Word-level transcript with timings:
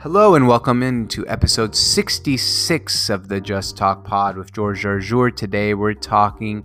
Hello 0.00 0.36
and 0.36 0.46
welcome 0.46 0.84
into 0.84 1.26
episode 1.26 1.74
66 1.74 3.10
of 3.10 3.26
the 3.26 3.40
Just 3.40 3.76
Talk 3.76 4.04
Pod 4.04 4.36
with 4.36 4.52
George 4.52 4.86
Arjour. 4.86 5.32
Today 5.32 5.74
we're 5.74 5.92
talking 5.92 6.64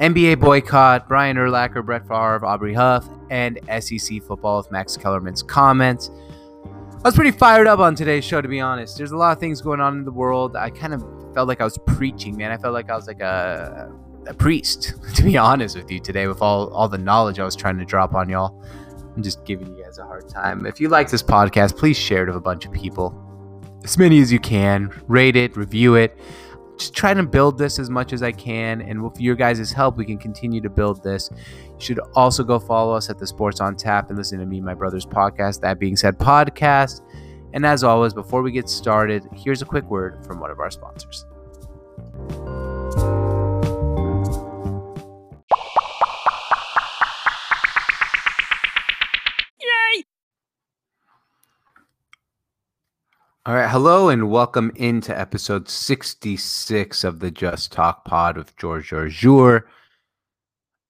NBA 0.00 0.40
boycott, 0.40 1.06
Brian 1.06 1.36
Urlacher, 1.36 1.86
Brett 1.86 2.02
Favre, 2.08 2.44
Aubrey 2.44 2.74
Huff, 2.74 3.08
and 3.30 3.60
SEC 3.78 4.20
football 4.20 4.56
with 4.56 4.72
Max 4.72 4.96
Kellerman's 4.96 5.44
comments. 5.44 6.10
I 6.64 7.02
was 7.04 7.14
pretty 7.14 7.30
fired 7.30 7.68
up 7.68 7.78
on 7.78 7.94
today's 7.94 8.24
show, 8.24 8.40
to 8.40 8.48
be 8.48 8.58
honest. 8.58 8.96
There's 8.98 9.12
a 9.12 9.16
lot 9.16 9.30
of 9.30 9.38
things 9.38 9.62
going 9.62 9.80
on 9.80 9.98
in 9.98 10.04
the 10.04 10.10
world. 10.10 10.56
I 10.56 10.70
kind 10.70 10.92
of 10.92 11.02
felt 11.34 11.46
like 11.46 11.60
I 11.60 11.64
was 11.64 11.78
preaching, 11.86 12.36
man. 12.36 12.50
I 12.50 12.56
felt 12.56 12.74
like 12.74 12.90
I 12.90 12.96
was 12.96 13.06
like 13.06 13.20
a, 13.20 13.92
a 14.26 14.34
priest, 14.34 14.94
to 15.14 15.22
be 15.22 15.38
honest 15.38 15.76
with 15.76 15.88
you 15.88 16.00
today, 16.00 16.26
with 16.26 16.42
all, 16.42 16.68
all 16.70 16.88
the 16.88 16.98
knowledge 16.98 17.38
I 17.38 17.44
was 17.44 17.54
trying 17.54 17.78
to 17.78 17.84
drop 17.84 18.12
on 18.12 18.28
y'all. 18.28 18.60
I'm 19.16 19.22
just 19.22 19.44
giving 19.46 19.74
you 19.74 19.82
guys 19.82 19.96
a 19.96 20.04
hard 20.04 20.28
time. 20.28 20.66
If 20.66 20.78
you 20.78 20.90
like 20.90 21.10
this 21.10 21.22
podcast, 21.22 21.76
please 21.76 21.96
share 21.96 22.24
it 22.24 22.26
with 22.26 22.36
a 22.36 22.40
bunch 22.40 22.66
of 22.66 22.72
people. 22.72 23.14
As 23.82 23.96
many 23.96 24.20
as 24.20 24.30
you 24.30 24.38
can. 24.38 24.92
Rate 25.08 25.36
it, 25.36 25.56
review 25.56 25.94
it. 25.94 26.18
Just 26.76 26.92
trying 26.92 27.16
to 27.16 27.22
build 27.22 27.56
this 27.56 27.78
as 27.78 27.88
much 27.88 28.12
as 28.12 28.22
I 28.22 28.32
can. 28.32 28.82
And 28.82 29.02
with 29.02 29.18
your 29.18 29.34
guys' 29.34 29.72
help, 29.72 29.96
we 29.96 30.04
can 30.04 30.18
continue 30.18 30.60
to 30.60 30.68
build 30.68 31.02
this. 31.02 31.30
You 31.32 31.80
should 31.80 32.00
also 32.14 32.44
go 32.44 32.58
follow 32.58 32.94
us 32.94 33.08
at 33.08 33.18
the 33.18 33.26
Sports 33.26 33.60
on 33.60 33.74
Tap 33.76 34.10
and 34.10 34.18
listen 34.18 34.38
to 34.40 34.44
me, 34.44 34.60
my 34.60 34.74
brother's 34.74 35.06
podcast. 35.06 35.62
That 35.62 35.78
being 35.78 35.96
said, 35.96 36.18
podcast. 36.18 37.00
And 37.54 37.64
as 37.64 37.82
always, 37.82 38.12
before 38.12 38.42
we 38.42 38.52
get 38.52 38.68
started, 38.68 39.26
here's 39.32 39.62
a 39.62 39.64
quick 39.64 39.84
word 39.84 40.26
from 40.26 40.40
one 40.40 40.50
of 40.50 40.60
our 40.60 40.70
sponsors. 40.70 41.24
All 53.46 53.54
right, 53.54 53.70
hello 53.70 54.08
and 54.08 54.28
welcome 54.28 54.72
into 54.74 55.16
episode 55.16 55.68
66 55.68 57.04
of 57.04 57.20
the 57.20 57.30
Just 57.30 57.70
Talk 57.70 58.04
Pod 58.04 58.36
with 58.36 58.56
George 58.56 58.92
Arjour. 58.92 59.68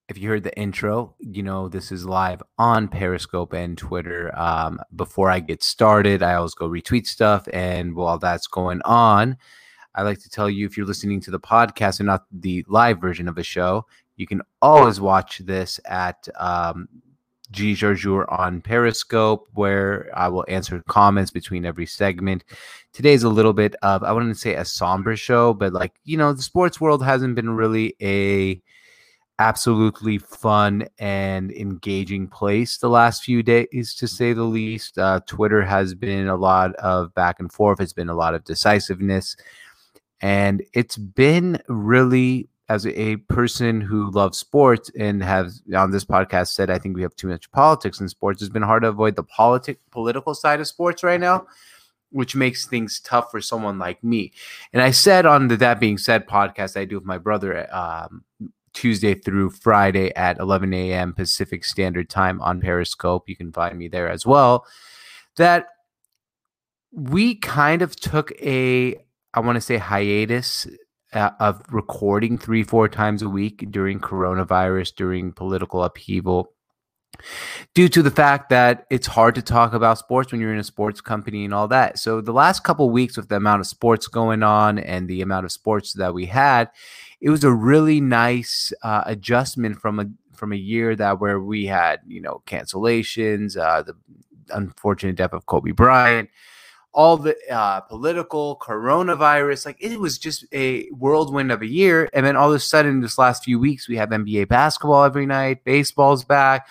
If 0.09 0.17
you 0.17 0.31
heard 0.31 0.43
the 0.43 0.59
intro, 0.59 1.15
you 1.21 1.43
know 1.43 1.69
this 1.69 1.93
is 1.93 2.07
live 2.07 2.43
on 2.57 2.89
Periscope 2.89 3.53
and 3.53 3.77
Twitter. 3.77 4.33
Um, 4.35 4.81
before 4.95 5.31
I 5.31 5.41
get 5.41 5.63
started, 5.63 6.23
I 6.23 6.37
always 6.37 6.55
go 6.55 6.67
retweet 6.67 7.07
stuff, 7.07 7.47
and 7.53 7.95
while 7.95 8.17
that's 8.17 8.47
going 8.47 8.81
on, 8.87 9.37
I 9.95 10.01
like 10.01 10.21
to 10.21 10.31
tell 10.31 10.49
you 10.49 10.65
if 10.65 10.79
you're 10.79 10.87
listening 10.87 11.21
to 11.21 11.31
the 11.31 11.39
podcast 11.39 12.01
and 12.01 12.07
not 12.07 12.25
the 12.33 12.65
live 12.69 13.03
version 13.03 13.29
of 13.29 13.37
a 13.37 13.43
show, 13.43 13.85
you 14.17 14.27
can 14.27 14.41
always 14.63 14.99
watch 14.99 15.41
this 15.41 15.79
at 15.85 16.27
um, 16.37 16.89
G. 17.51 17.75
Jarjour 17.75 18.31
on 18.31 18.61
Periscope, 18.61 19.49
where 19.55 20.11
I 20.15 20.29
will 20.29 20.45
answer 20.49 20.83
comments 20.89 21.31
between 21.31 21.65
every 21.65 21.87
segment. 21.87 22.45
Today's 22.93 23.23
a 23.23 23.29
little 23.29 23.53
bit 23.53 23.75
of, 23.83 24.03
I 24.03 24.13
wouldn't 24.13 24.39
say 24.39 24.55
a 24.55 24.65
somber 24.65 25.17
show, 25.17 25.55
but 25.55 25.73
like, 25.73 25.93
you 26.05 26.17
know, 26.17 26.33
the 26.33 26.43
sports 26.43 26.81
world 26.81 27.05
hasn't 27.05 27.35
been 27.35 27.51
really 27.51 27.95
a 28.01 28.61
absolutely 29.39 30.19
fun 30.19 30.87
and 30.99 31.53
engaging 31.53 32.27
place 32.27 32.79
the 32.79 32.89
last 32.89 33.23
few 33.23 33.43
days, 33.43 33.95
to 33.95 34.09
say 34.09 34.33
the 34.33 34.45
least. 34.45 34.99
Uh, 34.99 35.21
Twitter 35.27 35.63
has 35.63 35.95
been 35.95 36.29
a 36.29 36.37
lot 36.37 36.75
of 36.77 37.15
back 37.15 37.39
and 37.39 37.53
forth, 37.53 37.81
it's 37.81 37.93
been 37.93 38.09
a 38.09 38.15
lot 38.15 38.35
of 38.35 38.45
decisiveness. 38.45 39.37
And 40.23 40.63
it's 40.73 40.97
been 40.97 41.61
really 41.69 42.49
as 42.69 42.87
a 42.87 43.17
person 43.17 43.81
who 43.81 44.11
loves 44.11 44.39
sports 44.39 44.91
and 44.99 45.23
has 45.23 45.63
on 45.75 45.91
this 45.91 46.05
podcast 46.05 46.49
said 46.49 46.71
I 46.71 46.79
think 46.79 46.97
we 46.97 47.03
have 47.03 47.15
too 47.15 47.29
much 47.29 47.51
politics 47.53 48.01
in 48.01 48.09
sports, 48.09 48.43
it's 48.43 48.53
been 48.53 48.63
hard 48.63 48.83
to 48.83 48.89
avoid 48.89 49.17
the 49.17 49.23
politic 49.23 49.79
political 49.91 50.35
side 50.35 50.61
of 50.61 50.67
sports 50.67 51.05
right 51.05 51.21
now, 51.21 51.47
which 52.11 52.35
makes 52.35 52.67
things 52.67 52.99
tough 53.01 53.31
for 53.31 53.41
someone 53.41 53.79
like 53.79 54.03
me. 54.03 54.33
And 54.73 54.83
I 54.83 54.91
said 54.91 55.27
on 55.27 55.49
the 55.49 55.57
That 55.57 55.79
Being 55.79 55.99
Said 55.99 56.27
podcast 56.27 56.79
I 56.79 56.85
do 56.85 56.97
with 56.97 57.05
my 57.05 57.19
brother 57.19 57.73
um, 57.73 58.25
Tuesday 58.73 59.15
through 59.15 59.51
Friday 59.51 60.15
at 60.17 60.39
11 60.39 60.75
a.m. 60.75 61.13
Pacific 61.15 61.65
Standard 61.65 62.11
Time 62.11 62.41
on 62.43 62.61
Periscope. 62.61 63.29
You 63.29 63.37
can 63.37 63.53
find 63.53 63.79
me 63.79 63.87
there 63.87 64.11
as 64.11 64.27
well. 64.27 64.67
That 65.37 65.69
we 66.91 67.37
kind 67.37 67.83
of 67.83 67.95
took 67.95 68.33
a 68.41 68.97
I 69.35 69.41
want 69.41 69.57
to 69.57 69.61
say 69.61 69.77
hiatus 69.77 70.67
of 71.13 71.63
recording 71.71 72.39
three, 72.39 72.63
four 72.63 72.89
times 72.89 73.23
a 73.23 73.29
week 73.29 73.67
during 73.71 74.01
coronavirus, 74.01 74.95
during 74.95 75.33
political 75.33 75.83
upheaval, 75.83 76.53
due 77.75 77.89
to 77.89 78.03
the 78.03 78.11
fact 78.11 78.51
that 78.51 78.87
it's 78.91 79.07
hard 79.07 79.35
to 79.35 79.43
talk 79.43 79.73
about 79.73 79.99
sports 79.99 80.33
when 80.33 80.41
you're 80.41 80.53
in 80.53 80.59
a 80.59 80.65
sports 80.65 81.01
company 81.01 81.45
and 81.45 81.55
all 81.55 81.69
that. 81.69 81.99
So 81.99 82.21
the 82.21 82.33
last 82.33 82.65
couple 82.65 82.91
weeks 82.91 83.17
with 83.17 83.29
the 83.29 83.37
amount 83.37 83.61
of 83.61 83.67
sports 83.67 84.09
going 84.09 84.43
on 84.43 84.79
and 84.79 85.09
the 85.09 85.23
amount 85.23 85.47
of 85.47 85.53
sports 85.53 85.95
that 85.95 86.15
we 86.15 86.27
had, 86.27 86.71
it 87.21 87.31
was 87.31 87.45
a 87.45 87.53
really 87.53 88.01
nice 88.01 88.73
uh, 88.83 89.03
adjustment 89.07 89.81
from 89.81 90.01
a 90.01 90.07
from 90.35 90.53
a 90.53 90.57
year 90.57 90.95
that 90.95 91.19
where 91.19 91.41
we 91.41 91.65
had 91.65 92.01
you 92.07 92.21
know 92.21 92.43
cancellations, 92.47 93.57
uh, 93.57 93.83
the 93.83 93.95
unfortunate 94.51 95.17
death 95.17 95.33
of 95.33 95.47
Kobe 95.47 95.71
Bryant 95.71 96.29
all 96.97 97.19
the 97.19 97.37
uh, 97.51 97.79
political 97.83 98.57
coronavirus 98.57 99.67
like 99.67 99.77
it 99.81 100.01
was 100.01 100.17
just 100.17 100.47
a 100.53 100.89
whirlwind 100.89 101.53
of 101.53 101.61
a 101.61 101.67
year. 101.67 102.09
And 102.15 102.25
then 102.25 102.37
all 102.37 102.49
of 102.49 102.57
a 102.57 102.59
sudden 102.59 103.03
this 103.03 103.19
last 103.19 103.45
few 103.45 103.61
weeks 103.61 103.87
we 103.87 103.97
have 103.97 104.09
nba 104.09 104.49
basketball 104.49 105.05
every 105.05 105.27
night 105.27 105.63
baseball's 105.63 106.25
back 106.25 106.67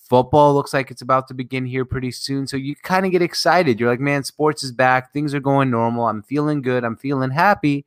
football 0.00 0.52
looks 0.52 0.74
like 0.74 0.90
it's 0.90 1.02
about 1.02 1.28
to 1.28 1.34
begin 1.34 1.64
here 1.64 1.84
pretty 1.84 2.10
soon. 2.10 2.46
So 2.46 2.56
you 2.56 2.74
kind 2.76 3.06
of 3.06 3.12
get 3.12 3.22
excited. 3.22 3.78
You're 3.78 3.90
like 3.90 4.00
man 4.00 4.24
sports 4.24 4.64
is 4.64 4.72
back. 4.72 5.12
Things 5.12 5.32
are 5.32 5.40
going 5.40 5.70
normal. 5.70 6.08
I'm 6.08 6.22
feeling 6.22 6.60
good. 6.60 6.82
I'm 6.82 6.96
feeling 6.96 7.30
happy. 7.30 7.86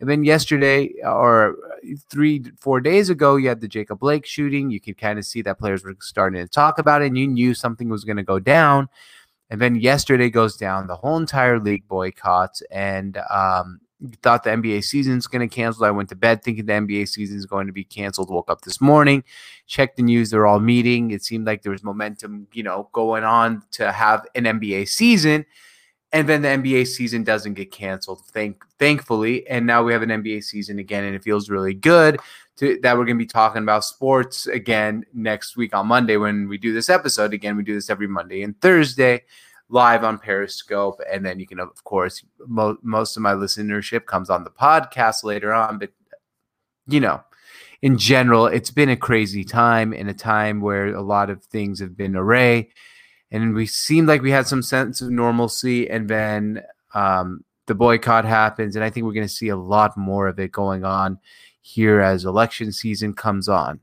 And 0.00 0.10
then 0.10 0.24
yesterday 0.24 0.92
or 1.02 1.56
three 2.10 2.44
four 2.58 2.80
days 2.80 3.08
ago 3.08 3.36
you 3.36 3.48
had 3.48 3.62
the 3.62 3.68
jacob 3.68 4.00
blake 4.00 4.26
shooting. 4.26 4.70
You 4.70 4.80
could 4.80 4.98
kind 4.98 5.18
of 5.18 5.24
see 5.24 5.40
that 5.42 5.58
players 5.58 5.82
were 5.82 5.96
starting 6.00 6.42
to 6.42 6.48
talk 6.48 6.78
about 6.78 7.00
it 7.00 7.06
and 7.06 7.16
you 7.16 7.26
knew 7.26 7.54
something 7.54 7.88
was 7.88 8.04
going 8.04 8.18
to 8.18 8.22
go 8.22 8.38
down 8.38 8.90
and 9.52 9.60
then 9.60 9.74
yesterday 9.74 10.30
goes 10.30 10.56
down, 10.56 10.86
the 10.86 10.96
whole 10.96 11.18
entire 11.18 11.60
league 11.60 11.86
boycotts, 11.86 12.62
and 12.70 13.18
um, 13.28 13.82
thought 14.22 14.44
the 14.44 14.50
NBA 14.50 14.82
season's 14.82 15.26
going 15.26 15.46
to 15.46 15.54
cancel. 15.54 15.84
I 15.84 15.90
went 15.90 16.08
to 16.08 16.16
bed 16.16 16.42
thinking 16.42 16.64
the 16.64 16.72
NBA 16.72 17.06
season 17.06 17.36
is 17.36 17.44
going 17.44 17.66
to 17.66 17.72
be 17.72 17.84
canceled. 17.84 18.30
Woke 18.30 18.50
up 18.50 18.62
this 18.62 18.80
morning, 18.80 19.22
checked 19.66 19.98
the 19.98 20.04
news. 20.04 20.30
They're 20.30 20.46
all 20.46 20.58
meeting. 20.58 21.10
It 21.10 21.22
seemed 21.22 21.46
like 21.46 21.60
there 21.60 21.70
was 21.70 21.84
momentum, 21.84 22.46
you 22.54 22.62
know, 22.62 22.88
going 22.94 23.24
on 23.24 23.62
to 23.72 23.92
have 23.92 24.26
an 24.34 24.44
NBA 24.44 24.88
season. 24.88 25.44
And 26.14 26.26
then 26.26 26.40
the 26.40 26.48
NBA 26.48 26.86
season 26.86 27.22
doesn't 27.22 27.52
get 27.52 27.70
canceled, 27.70 28.22
thank 28.32 28.64
thankfully. 28.78 29.46
And 29.48 29.66
now 29.66 29.82
we 29.82 29.92
have 29.92 30.00
an 30.02 30.08
NBA 30.08 30.44
season 30.44 30.78
again, 30.78 31.04
and 31.04 31.14
it 31.14 31.22
feels 31.22 31.50
really 31.50 31.74
good 31.74 32.18
to, 32.58 32.78
that 32.82 32.96
we're 32.96 33.04
going 33.04 33.16
to 33.16 33.24
be 33.24 33.26
talking 33.26 33.62
about 33.62 33.84
sports 33.84 34.46
again 34.46 35.04
next 35.14 35.56
week 35.56 35.74
on 35.74 35.86
Monday 35.86 36.16
when 36.16 36.48
we 36.48 36.58
do 36.58 36.72
this 36.72 36.90
episode. 36.90 37.32
Again, 37.32 37.56
we 37.56 37.62
do 37.62 37.74
this 37.74 37.90
every 37.90 38.06
Monday 38.06 38.42
and 38.42 38.60
Thursday 38.60 39.22
live 39.68 40.04
on 40.04 40.18
Periscope. 40.18 41.00
And 41.10 41.24
then 41.24 41.40
you 41.40 41.46
can, 41.46 41.58
of 41.58 41.82
course, 41.84 42.22
mo- 42.46 42.76
most 42.82 43.16
of 43.16 43.22
my 43.22 43.32
listenership 43.32 44.04
comes 44.04 44.28
on 44.28 44.44
the 44.44 44.50
podcast 44.50 45.24
later 45.24 45.52
on. 45.52 45.78
But, 45.78 45.90
you 46.86 47.00
know, 47.00 47.22
in 47.80 47.96
general, 47.96 48.46
it's 48.46 48.70
been 48.70 48.90
a 48.90 48.96
crazy 48.96 49.44
time 49.44 49.92
in 49.92 50.08
a 50.08 50.14
time 50.14 50.60
where 50.60 50.94
a 50.94 51.02
lot 51.02 51.30
of 51.30 51.42
things 51.44 51.80
have 51.80 51.96
been 51.96 52.14
array. 52.14 52.68
And 53.30 53.54
we 53.54 53.64
seemed 53.64 54.08
like 54.08 54.20
we 54.20 54.30
had 54.30 54.46
some 54.46 54.62
sense 54.62 55.00
of 55.00 55.10
normalcy. 55.10 55.88
And 55.88 56.06
then 56.06 56.62
um, 56.94 57.42
the 57.66 57.74
boycott 57.74 58.26
happens. 58.26 58.76
And 58.76 58.84
I 58.84 58.90
think 58.90 59.06
we're 59.06 59.14
going 59.14 59.26
to 59.26 59.32
see 59.32 59.48
a 59.48 59.56
lot 59.56 59.96
more 59.96 60.28
of 60.28 60.38
it 60.38 60.52
going 60.52 60.84
on 60.84 61.18
here 61.62 62.00
as 62.00 62.24
election 62.24 62.72
season 62.72 63.14
comes 63.14 63.48
on. 63.48 63.80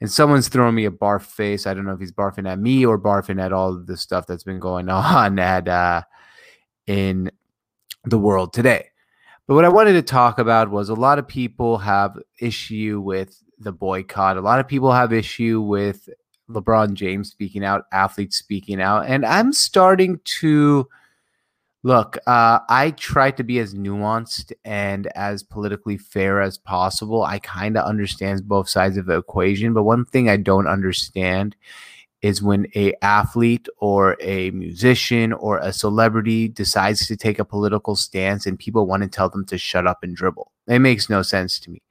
And 0.00 0.10
someone's 0.10 0.48
throwing 0.48 0.74
me 0.74 0.84
a 0.84 0.90
barf 0.90 1.22
face. 1.22 1.66
I 1.66 1.72
don't 1.72 1.86
know 1.86 1.92
if 1.92 2.00
he's 2.00 2.12
barfing 2.12 2.48
at 2.48 2.58
me 2.58 2.84
or 2.84 2.98
barfing 2.98 3.42
at 3.42 3.52
all 3.52 3.74
of 3.74 3.86
the 3.86 3.96
stuff 3.96 4.26
that's 4.26 4.44
been 4.44 4.60
going 4.60 4.88
on 4.90 5.38
at 5.38 5.66
uh, 5.66 6.02
in 6.86 7.30
the 8.04 8.18
world 8.18 8.52
today. 8.52 8.90
But 9.46 9.54
what 9.54 9.64
I 9.64 9.70
wanted 9.70 9.94
to 9.94 10.02
talk 10.02 10.38
about 10.38 10.70
was 10.70 10.88
a 10.88 10.94
lot 10.94 11.18
of 11.18 11.28
people 11.28 11.78
have 11.78 12.18
issue 12.40 13.00
with 13.02 13.42
the 13.58 13.72
boycott. 13.72 14.36
A 14.36 14.40
lot 14.42 14.60
of 14.60 14.68
people 14.68 14.92
have 14.92 15.12
issue 15.12 15.60
with 15.60 16.08
LeBron 16.50 16.94
James 16.94 17.30
speaking 17.30 17.64
out, 17.64 17.84
athletes 17.92 18.36
speaking 18.36 18.80
out, 18.80 19.06
and 19.06 19.24
I'm 19.24 19.52
starting 19.52 20.20
to 20.40 20.88
Look, 21.84 22.16
uh, 22.26 22.60
I 22.70 22.92
try 22.92 23.30
to 23.32 23.44
be 23.44 23.58
as 23.58 23.74
nuanced 23.74 24.52
and 24.64 25.06
as 25.08 25.42
politically 25.42 25.98
fair 25.98 26.40
as 26.40 26.56
possible. 26.56 27.24
I 27.24 27.38
kind 27.40 27.76
of 27.76 27.84
understand 27.84 28.48
both 28.48 28.70
sides 28.70 28.96
of 28.96 29.04
the 29.04 29.18
equation, 29.18 29.74
but 29.74 29.82
one 29.82 30.06
thing 30.06 30.30
I 30.30 30.38
don't 30.38 30.66
understand 30.66 31.54
is 32.22 32.42
when 32.42 32.66
a 32.74 32.94
athlete 33.02 33.68
or 33.80 34.16
a 34.22 34.50
musician 34.52 35.34
or 35.34 35.58
a 35.58 35.74
celebrity 35.74 36.48
decides 36.48 37.06
to 37.06 37.18
take 37.18 37.38
a 37.38 37.44
political 37.44 37.96
stance 37.96 38.46
and 38.46 38.58
people 38.58 38.86
want 38.86 39.02
to 39.02 39.08
tell 39.10 39.28
them 39.28 39.44
to 39.44 39.58
shut 39.58 39.86
up 39.86 39.98
and 40.02 40.16
dribble. 40.16 40.50
It 40.66 40.78
makes 40.78 41.10
no 41.10 41.20
sense 41.20 41.60
to 41.60 41.70
me. 41.70 41.82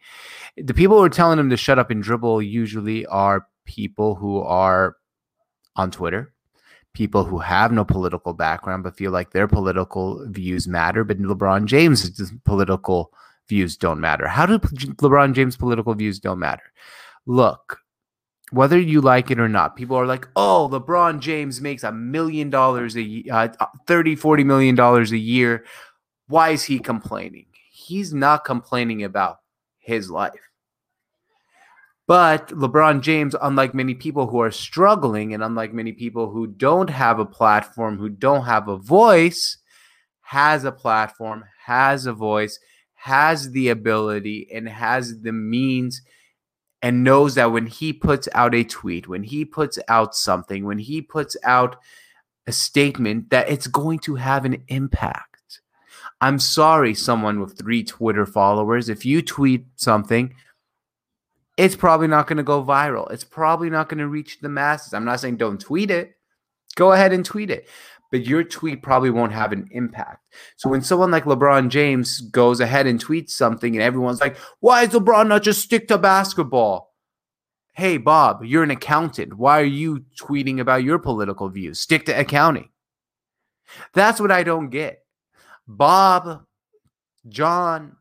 The 0.58 0.74
people 0.74 0.98
who 0.98 1.04
are 1.04 1.10
telling 1.10 1.38
them 1.38 1.52
to 1.52 1.58
shut 1.58 1.78
up 1.78 1.92
and 1.92 2.02
dribble 2.02 2.42
usually 2.42 3.06
are 3.06 3.48
people 3.66 4.16
who 4.16 4.40
are 4.40 4.98
on 5.76 5.92
Twitter, 5.92 6.33
people 6.94 7.24
who 7.24 7.40
have 7.40 7.72
no 7.72 7.84
political 7.84 8.34
background 8.34 8.84
but 8.84 8.96
feel 8.96 9.12
like 9.12 9.32
their 9.32 9.48
political 9.48 10.26
views 10.30 10.68
matter, 10.68 11.04
but 11.04 11.18
LeBron 11.20 11.66
James' 11.66 12.32
political 12.46 13.12
views 13.48 13.76
don't 13.78 14.00
matter. 14.00 14.28
How 14.28 14.46
do 14.46 14.60
LeBron 14.60 15.34
James' 15.34 15.58
political 15.58 15.94
views 15.96 16.20
don't 16.20 16.40
matter? 16.40 16.72
Look, 17.26 17.80
whether 18.52 18.80
you 18.80 19.02
like 19.02 19.32
it 19.32 19.40
or 19.40 19.50
not, 19.50 19.76
people 19.76 19.96
are 19.98 20.06
like, 20.06 20.28
oh, 20.36 20.70
LeBron 20.72 21.20
James 21.20 21.60
makes 21.60 21.84
a 21.84 21.92
million 21.92 22.50
dollars 22.50 22.96
a 22.96 23.02
year, 23.02 23.34
uh, 23.34 23.48
30, 23.88 24.16
40 24.16 24.44
million 24.44 24.76
dollars 24.76 25.12
a 25.12 25.18
year. 25.18 25.66
Why 26.28 26.52
is 26.52 26.64
he 26.64 26.80
complaining? 26.80 27.48
He's 27.72 28.14
not 28.14 28.46
complaining 28.46 29.04
about 29.04 29.38
his 29.80 30.10
life. 30.10 30.53
But 32.06 32.50
LeBron 32.50 33.02
James, 33.02 33.36
unlike 33.42 33.74
many 33.74 33.94
people 33.94 34.28
who 34.28 34.42
are 34.42 34.52
struggling 34.52 35.34
and 35.34 35.42
unlike 35.42 35.74
many 35.74 35.94
people 35.94 36.30
who 36.30 36.48
don't 36.48 36.90
have 36.90 37.20
a 37.20 37.26
platform, 37.26 37.98
who 37.98 38.10
don't 38.10 38.44
have 38.44 38.68
a 38.68 38.78
voice, 38.78 39.58
has 40.22 40.66
a 40.66 40.72
platform, 40.72 41.46
has 41.66 42.06
a 42.06 42.14
voice, 42.14 42.60
has 42.96 43.52
the 43.52 43.70
ability, 43.70 44.50
and 44.54 44.68
has 44.68 45.22
the 45.22 45.32
means 45.32 46.02
and 46.82 47.04
knows 47.04 47.36
that 47.36 47.54
when 47.54 47.66
he 47.66 47.94
puts 47.94 48.28
out 48.34 48.54
a 48.54 48.66
tweet, 48.66 49.08
when 49.08 49.24
he 49.24 49.46
puts 49.46 49.80
out 49.88 50.14
something, 50.14 50.66
when 50.66 50.80
he 50.80 51.02
puts 51.02 51.38
out 51.46 51.78
a 52.46 52.52
statement, 52.52 53.30
that 53.30 53.48
it's 53.50 53.68
going 53.68 54.00
to 54.00 54.16
have 54.16 54.44
an 54.44 54.62
impact. 54.68 55.62
I'm 56.20 56.40
sorry, 56.40 56.94
someone 56.94 57.40
with 57.40 57.58
three 57.58 57.86
Twitter 57.86 58.26
followers, 58.26 58.90
if 58.90 59.06
you 59.06 59.22
tweet 59.22 59.66
something, 59.78 60.36
it's 61.58 61.76
probably 61.76 62.08
not 62.08 62.28
going 62.28 62.38
to 62.38 62.44
go 62.44 62.64
viral. 62.64 63.12
It's 63.12 63.24
probably 63.24 63.70
not 63.70 63.90
going 63.90 64.00
to 64.00 64.08
reach 64.08 64.40
the 64.40 64.50
masses. 64.50 64.94
I'm 64.94 65.06
not 65.06 65.20
saying 65.20 65.38
don't 65.38 65.60
tweet 65.60 65.92
it. 65.92 66.16
Go 66.76 66.92
ahead 66.92 67.14
and 67.14 67.24
tweet 67.24 67.52
it. 67.52 67.68
But 68.12 68.26
your 68.26 68.44
tweet 68.44 68.84
probably 68.84 69.10
won't 69.10 69.34
have 69.34 69.52
an 69.52 69.68
impact. 69.72 70.28
So 70.56 70.70
when 70.70 70.82
someone 70.82 71.12
like 71.12 71.24
LeBron 71.26 71.70
James 71.70 72.22
goes 72.22 72.60
ahead 72.60 72.86
and 72.86 73.04
tweets 73.04 73.32
something 73.32 73.76
and 73.76 73.82
everyone's 73.82 74.22
like, 74.22 74.38
why 74.60 74.84
is 74.84 74.90
LeBron 74.90 75.28
not 75.28 75.44
just 75.44 75.62
stick 75.62 75.88
to 75.88 75.98
basketball? 75.98 76.94
Hey, 77.74 77.98
Bob, 77.98 78.44
you're 78.46 78.62
an 78.62 78.70
accountant. 78.70 79.36
Why 79.36 79.60
are 79.60 79.66
you 79.66 80.06
tweeting 80.20 80.60
about 80.60 80.84
your 80.84 81.00
political 81.00 81.50
views? 81.50 81.80
Stick 81.80 82.06
to 82.06 82.20
accounting. 82.20 82.70
That's 83.94 84.22
what 84.22 84.32
I 84.32 84.44
don't 84.44 84.70
get. 84.70 85.04
Bob, 85.68 86.44
John, 87.28 87.96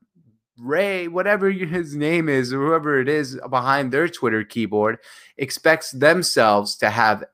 Ray, 0.63 1.09
whatever 1.09 1.51
his 1.51 1.97
name 1.97 2.29
is, 2.29 2.53
or 2.53 2.65
whoever 2.65 3.01
it 3.01 3.09
is 3.09 3.39
behind 3.51 3.93
their 3.93 4.09
Twitter 4.09 4.45
keyboard, 4.45 4.99
expects 5.37 5.91
themselves 5.91 6.77
to 6.77 6.91
have 6.91 7.25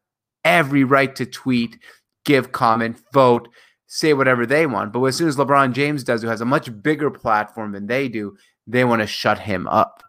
every 0.44 0.84
right 0.84 1.14
to 1.16 1.26
tweet, 1.26 1.78
give 2.24 2.52
comment, 2.52 2.98
vote, 3.12 3.48
say 3.86 4.14
whatever 4.14 4.46
they 4.46 4.66
want. 4.66 4.92
But 4.92 5.02
as 5.04 5.16
soon 5.16 5.28
as 5.28 5.36
LeBron 5.36 5.72
James 5.72 6.04
does, 6.04 6.22
who 6.22 6.28
has 6.28 6.40
a 6.40 6.46
much 6.46 6.70
bigger 6.82 7.10
platform 7.10 7.72
than 7.72 7.86
they 7.86 8.08
do, 8.08 8.36
they 8.66 8.84
want 8.84 9.02
to 9.02 9.06
shut 9.06 9.38
him 9.38 9.66
up. 9.66 10.02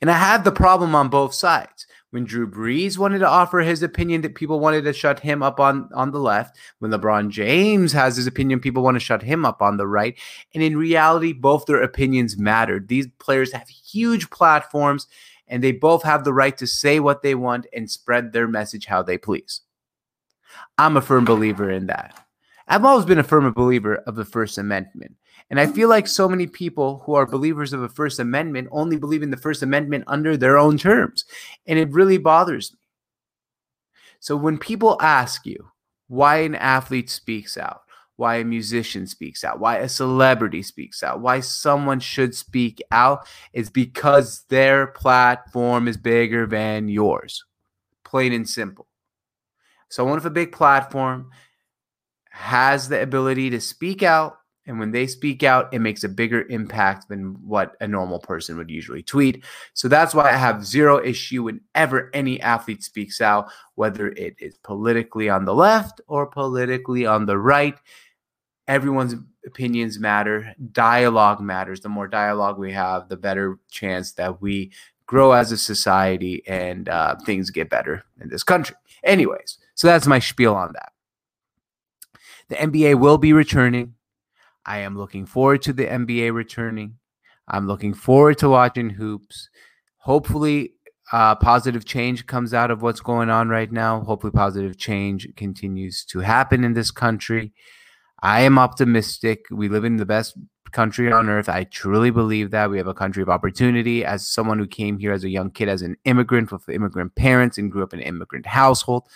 And 0.00 0.10
I 0.10 0.18
have 0.18 0.44
the 0.44 0.52
problem 0.52 0.94
on 0.94 1.08
both 1.08 1.34
sides 1.34 1.86
when 2.10 2.24
Drew 2.24 2.50
Brees 2.50 2.96
wanted 2.96 3.18
to 3.18 3.28
offer 3.28 3.60
his 3.60 3.82
opinion 3.82 4.22
that 4.22 4.34
people 4.34 4.60
wanted 4.60 4.84
to 4.84 4.92
shut 4.92 5.20
him 5.20 5.42
up 5.42 5.60
on 5.60 5.88
on 5.94 6.10
the 6.10 6.20
left, 6.20 6.56
when 6.78 6.90
LeBron 6.90 7.28
James 7.30 7.92
has 7.92 8.16
his 8.16 8.26
opinion, 8.26 8.60
people 8.60 8.82
want 8.82 8.94
to 8.94 9.00
shut 9.00 9.22
him 9.22 9.44
up 9.44 9.60
on 9.60 9.76
the 9.76 9.86
right. 9.86 10.16
And 10.54 10.62
in 10.62 10.76
reality, 10.76 11.32
both 11.32 11.66
their 11.66 11.82
opinions 11.82 12.38
mattered. 12.38 12.88
These 12.88 13.08
players 13.18 13.52
have 13.52 13.68
huge 13.68 14.30
platforms 14.30 15.06
and 15.46 15.62
they 15.62 15.72
both 15.72 16.02
have 16.02 16.24
the 16.24 16.32
right 16.32 16.56
to 16.58 16.66
say 16.66 17.00
what 17.00 17.22
they 17.22 17.34
want 17.34 17.66
and 17.72 17.90
spread 17.90 18.32
their 18.32 18.48
message 18.48 18.86
how 18.86 19.02
they 19.02 19.18
please. 19.18 19.62
I'm 20.76 20.96
a 20.96 21.02
firm 21.02 21.24
believer 21.24 21.70
in 21.70 21.86
that. 21.86 22.24
I've 22.68 22.84
always 22.84 23.06
been 23.06 23.18
a 23.18 23.24
firm 23.24 23.50
believer 23.52 23.96
of 23.96 24.14
the 24.14 24.24
First 24.24 24.58
Amendment. 24.58 25.16
And 25.50 25.58
I 25.58 25.66
feel 25.66 25.88
like 25.88 26.06
so 26.06 26.28
many 26.28 26.46
people 26.46 27.02
who 27.06 27.14
are 27.14 27.26
believers 27.26 27.72
of 27.72 27.80
the 27.80 27.88
First 27.88 28.18
Amendment 28.18 28.68
only 28.70 28.96
believe 28.96 29.22
in 29.22 29.30
the 29.30 29.36
First 29.36 29.62
Amendment 29.62 30.04
under 30.06 30.36
their 30.36 30.58
own 30.58 30.76
terms. 30.76 31.24
And 31.66 31.78
it 31.78 31.90
really 31.90 32.18
bothers 32.18 32.72
me. 32.72 32.78
So 34.20 34.36
when 34.36 34.58
people 34.58 35.00
ask 35.00 35.46
you 35.46 35.70
why 36.08 36.38
an 36.38 36.54
athlete 36.54 37.08
speaks 37.08 37.56
out, 37.56 37.82
why 38.16 38.36
a 38.36 38.44
musician 38.44 39.06
speaks 39.06 39.44
out, 39.44 39.60
why 39.60 39.76
a 39.76 39.88
celebrity 39.88 40.60
speaks 40.62 41.02
out, 41.02 41.20
why 41.20 41.40
someone 41.40 42.00
should 42.00 42.34
speak 42.34 42.82
out, 42.90 43.26
is 43.52 43.70
because 43.70 44.44
their 44.48 44.88
platform 44.88 45.86
is 45.86 45.96
bigger 45.96 46.44
than 46.46 46.88
yours. 46.88 47.44
Plain 48.04 48.32
and 48.32 48.48
simple. 48.48 48.88
Someone 49.88 50.16
with 50.16 50.26
a 50.26 50.30
big 50.30 50.52
platform 50.52 51.30
has 52.30 52.88
the 52.88 53.00
ability 53.00 53.50
to 53.50 53.60
speak 53.60 54.02
out 54.02 54.37
and 54.68 54.78
when 54.78 54.92
they 54.92 55.06
speak 55.06 55.42
out, 55.42 55.72
it 55.72 55.78
makes 55.78 56.04
a 56.04 56.08
bigger 56.10 56.42
impact 56.50 57.08
than 57.08 57.34
what 57.42 57.74
a 57.80 57.88
normal 57.88 58.18
person 58.18 58.58
would 58.58 58.70
usually 58.70 59.02
tweet. 59.02 59.42
So 59.72 59.88
that's 59.88 60.14
why 60.14 60.28
I 60.28 60.36
have 60.36 60.64
zero 60.64 61.02
issue 61.02 61.42
whenever 61.42 62.10
any 62.12 62.38
athlete 62.42 62.84
speaks 62.84 63.22
out, 63.22 63.50
whether 63.76 64.08
it 64.08 64.36
is 64.38 64.58
politically 64.58 65.30
on 65.30 65.46
the 65.46 65.54
left 65.54 66.02
or 66.06 66.26
politically 66.26 67.06
on 67.06 67.24
the 67.24 67.38
right. 67.38 67.76
Everyone's 68.68 69.14
opinions 69.46 69.98
matter. 69.98 70.54
Dialogue 70.70 71.40
matters. 71.40 71.80
The 71.80 71.88
more 71.88 72.06
dialogue 72.06 72.58
we 72.58 72.72
have, 72.72 73.08
the 73.08 73.16
better 73.16 73.58
chance 73.70 74.12
that 74.12 74.42
we 74.42 74.70
grow 75.06 75.32
as 75.32 75.50
a 75.50 75.56
society 75.56 76.42
and 76.46 76.90
uh, 76.90 77.16
things 77.24 77.48
get 77.48 77.70
better 77.70 78.04
in 78.20 78.28
this 78.28 78.42
country. 78.42 78.76
Anyways, 79.02 79.56
so 79.74 79.86
that's 79.86 80.06
my 80.06 80.18
spiel 80.18 80.54
on 80.54 80.74
that. 80.74 80.92
The 82.50 82.56
NBA 82.56 82.96
will 82.96 83.16
be 83.16 83.32
returning 83.32 83.94
I 84.68 84.80
am 84.80 84.98
looking 84.98 85.24
forward 85.24 85.62
to 85.62 85.72
the 85.72 85.86
NBA 85.86 86.34
returning. 86.34 86.98
I'm 87.48 87.66
looking 87.66 87.94
forward 87.94 88.36
to 88.38 88.50
watching 88.50 88.90
hoops. 88.90 89.48
Hopefully, 89.96 90.74
uh, 91.10 91.36
positive 91.36 91.86
change 91.86 92.26
comes 92.26 92.52
out 92.52 92.70
of 92.70 92.82
what's 92.82 93.00
going 93.00 93.30
on 93.30 93.48
right 93.48 93.72
now. 93.72 94.02
Hopefully, 94.02 94.30
positive 94.30 94.76
change 94.76 95.26
continues 95.36 96.04
to 96.10 96.18
happen 96.20 96.64
in 96.64 96.74
this 96.74 96.90
country. 96.90 97.54
I 98.22 98.40
am 98.40 98.58
optimistic. 98.58 99.46
We 99.50 99.68
live 99.68 99.84
in 99.84 99.96
the 99.96 100.06
best 100.06 100.36
country 100.72 101.10
on 101.12 101.28
earth. 101.28 101.48
I 101.48 101.64
truly 101.64 102.10
believe 102.10 102.50
that. 102.50 102.70
We 102.70 102.78
have 102.78 102.86
a 102.86 102.94
country 102.94 103.22
of 103.22 103.28
opportunity. 103.28 104.04
As 104.04 104.26
someone 104.26 104.58
who 104.58 104.66
came 104.66 104.98
here 104.98 105.12
as 105.12 105.24
a 105.24 105.28
young 105.28 105.50
kid, 105.50 105.68
as 105.68 105.82
an 105.82 105.96
immigrant 106.04 106.52
with 106.52 106.68
immigrant 106.68 107.14
parents 107.14 107.58
and 107.58 107.70
grew 107.70 107.82
up 107.82 107.94
in 107.94 108.00
an 108.00 108.06
immigrant 108.06 108.46
household, 108.46 109.08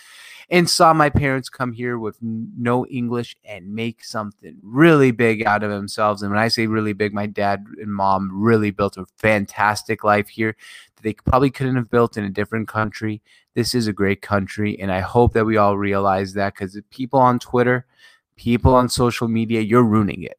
and 0.49 0.69
saw 0.69 0.93
my 0.93 1.09
parents 1.09 1.49
come 1.49 1.71
here 1.71 1.97
with 1.97 2.17
no 2.21 2.85
English 2.87 3.35
and 3.45 3.73
make 3.73 4.03
something 4.03 4.57
really 4.61 5.11
big 5.11 5.45
out 5.45 5.63
of 5.63 5.71
themselves. 5.71 6.21
And 6.21 6.31
when 6.31 6.39
I 6.39 6.47
say 6.47 6.67
really 6.67 6.93
big, 6.93 7.13
my 7.13 7.25
dad 7.25 7.65
and 7.81 7.93
mom 7.93 8.29
really 8.33 8.71
built 8.71 8.97
a 8.97 9.05
fantastic 9.17 10.03
life 10.03 10.27
here 10.27 10.55
that 10.95 11.03
they 11.03 11.13
probably 11.13 11.49
couldn't 11.49 11.75
have 11.75 11.89
built 11.89 12.17
in 12.17 12.23
a 12.23 12.29
different 12.29 12.67
country. 12.67 13.21
This 13.53 13.73
is 13.73 13.87
a 13.87 13.93
great 13.93 14.21
country. 14.21 14.79
And 14.79 14.91
I 14.91 14.99
hope 14.99 15.33
that 15.33 15.45
we 15.45 15.57
all 15.57 15.77
realize 15.77 16.33
that 16.33 16.53
because 16.53 16.77
people 16.89 17.19
on 17.19 17.39
Twitter, 17.39 17.85
people 18.35 18.75
on 18.75 18.89
social 18.89 19.27
media, 19.27 19.61
you're 19.61 19.83
ruining 19.83 20.23
it 20.23 20.37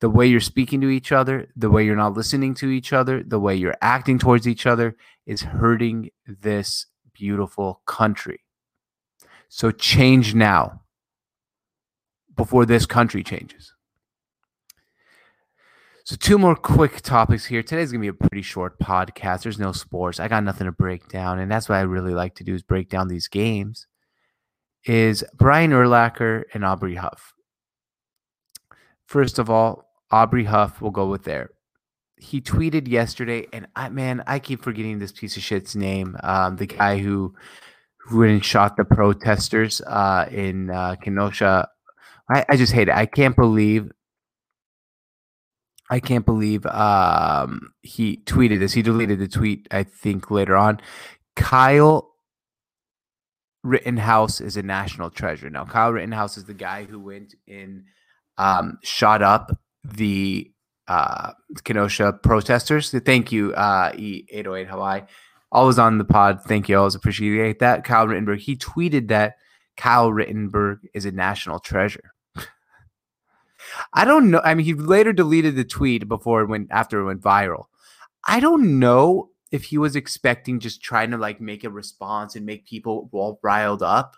the 0.00 0.10
way 0.10 0.26
you're 0.26 0.40
speaking 0.40 0.80
to 0.80 0.88
each 0.88 1.12
other, 1.12 1.48
the 1.56 1.70
way 1.70 1.84
you're 1.84 1.94
not 1.94 2.14
listening 2.14 2.54
to 2.54 2.70
each 2.70 2.92
other, 2.92 3.22
the 3.22 3.38
way 3.38 3.54
you're 3.54 3.76
acting 3.82 4.18
towards 4.18 4.48
each 4.48 4.66
other 4.66 4.96
is 5.26 5.42
hurting 5.42 6.10
this 6.26 6.86
beautiful 7.12 7.82
country. 7.86 8.40
So 9.48 9.70
change 9.70 10.34
now 10.34 10.80
before 12.34 12.64
this 12.64 12.86
country 12.86 13.22
changes. 13.22 13.74
So, 16.04 16.16
two 16.16 16.38
more 16.38 16.56
quick 16.56 17.02
topics 17.02 17.44
here. 17.44 17.62
Today's 17.62 17.92
gonna 17.92 18.00
be 18.00 18.08
a 18.08 18.12
pretty 18.14 18.42
short 18.42 18.80
podcast. 18.80 19.42
There's 19.42 19.60
no 19.60 19.70
sports. 19.70 20.18
I 20.18 20.26
got 20.26 20.42
nothing 20.42 20.64
to 20.64 20.72
break 20.72 21.08
down, 21.08 21.38
and 21.38 21.48
that's 21.48 21.68
what 21.68 21.76
I 21.76 21.82
really 21.82 22.14
like 22.14 22.34
to 22.36 22.44
do 22.44 22.54
is 22.54 22.62
break 22.62 22.88
down 22.88 23.06
these 23.06 23.28
games. 23.28 23.86
Is 24.86 25.24
Brian 25.34 25.72
Urlacher 25.72 26.44
and 26.54 26.64
Aubrey 26.64 26.94
Huff. 26.94 27.34
First 29.06 29.38
of 29.38 29.50
all, 29.50 29.86
Aubrey 30.10 30.44
Huff 30.44 30.80
will 30.80 30.90
go 30.90 31.06
with 31.06 31.24
there. 31.24 31.50
He 32.16 32.40
tweeted 32.40 32.88
yesterday, 32.88 33.46
and 33.52 33.66
I 33.76 33.88
man, 33.88 34.22
I 34.26 34.38
keep 34.38 34.62
forgetting 34.62 34.98
this 34.98 35.12
piece 35.12 35.36
of 35.36 35.42
shit's 35.42 35.74
name. 35.74 36.16
Um, 36.22 36.56
the 36.56 36.66
guy 36.66 36.98
who 36.98 37.34
who 37.98 38.18
went 38.18 38.32
and 38.32 38.44
shot 38.44 38.76
the 38.76 38.84
protesters 38.84 39.80
uh, 39.82 40.26
in 40.30 40.70
uh, 40.70 40.96
Kenosha. 41.02 41.68
I, 42.32 42.44
I 42.48 42.56
just 42.56 42.72
hate 42.72 42.88
it. 42.88 42.94
I 42.94 43.06
can't 43.06 43.36
believe. 43.36 43.90
I 45.90 45.98
can't 45.98 46.24
believe 46.24 46.64
um, 46.66 47.72
he 47.82 48.18
tweeted 48.18 48.60
this. 48.60 48.72
He 48.72 48.82
deleted 48.82 49.18
the 49.18 49.26
tweet, 49.26 49.66
I 49.72 49.82
think, 49.82 50.30
later 50.30 50.56
on. 50.56 50.80
Kyle 51.34 52.09
Rittenhouse 53.62 54.40
is 54.40 54.56
a 54.56 54.62
national 54.62 55.10
treasure. 55.10 55.50
Now, 55.50 55.64
Kyle 55.64 55.92
Rittenhouse 55.92 56.36
is 56.36 56.44
the 56.44 56.54
guy 56.54 56.84
who 56.84 56.98
went 56.98 57.34
and 57.46 57.84
um, 58.38 58.78
shot 58.82 59.22
up 59.22 59.58
the 59.84 60.50
uh, 60.88 61.32
Kenosha 61.64 62.14
protesters. 62.22 62.90
Thank 62.90 63.32
you, 63.32 63.54
uh, 63.54 63.92
E808 63.92 64.66
Hawaii. 64.66 65.02
always 65.52 65.78
on 65.78 65.98
the 65.98 66.04
pod. 66.04 66.42
Thank 66.44 66.68
you. 66.68 66.78
Always 66.78 66.94
appreciate 66.94 67.58
that. 67.58 67.84
Kyle 67.84 68.06
Rittenberg, 68.06 68.38
he 68.38 68.56
tweeted 68.56 69.08
that 69.08 69.36
Kyle 69.76 70.10
Rittenberg 70.10 70.80
is 70.94 71.04
a 71.04 71.12
national 71.12 71.60
treasure. 71.60 72.12
I 73.92 74.04
don't 74.04 74.30
know. 74.30 74.40
I 74.42 74.54
mean, 74.54 74.64
he 74.64 74.74
later 74.74 75.12
deleted 75.12 75.54
the 75.54 75.64
tweet 75.64 76.08
before 76.08 76.42
it 76.42 76.48
went 76.48 76.68
after 76.70 77.00
it 77.00 77.04
went 77.04 77.20
viral. 77.20 77.66
I 78.26 78.40
don't 78.40 78.78
know 78.78 79.30
if 79.50 79.64
he 79.64 79.78
was 79.78 79.96
expecting 79.96 80.60
just 80.60 80.82
trying 80.82 81.10
to 81.10 81.18
like 81.18 81.40
make 81.40 81.64
a 81.64 81.70
response 81.70 82.36
and 82.36 82.46
make 82.46 82.66
people 82.66 83.08
all 83.12 83.40
riled 83.42 83.82
up. 83.82 84.16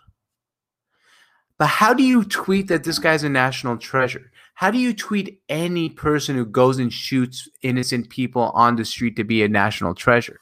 But 1.57 1.67
how 1.67 1.93
do 1.93 2.03
you 2.03 2.23
tweet 2.23 2.67
that 2.67 2.83
this 2.83 2.99
guy's 2.99 3.23
a 3.23 3.29
national 3.29 3.77
treasure? 3.77 4.31
How 4.55 4.71
do 4.71 4.77
you 4.77 4.93
tweet 4.93 5.41
any 5.49 5.89
person 5.89 6.35
who 6.35 6.45
goes 6.45 6.77
and 6.79 6.91
shoots 6.91 7.47
innocent 7.61 8.09
people 8.09 8.51
on 8.53 8.75
the 8.75 8.85
street 8.85 9.15
to 9.15 9.23
be 9.23 9.43
a 9.43 9.47
national 9.47 9.95
treasure? 9.95 10.39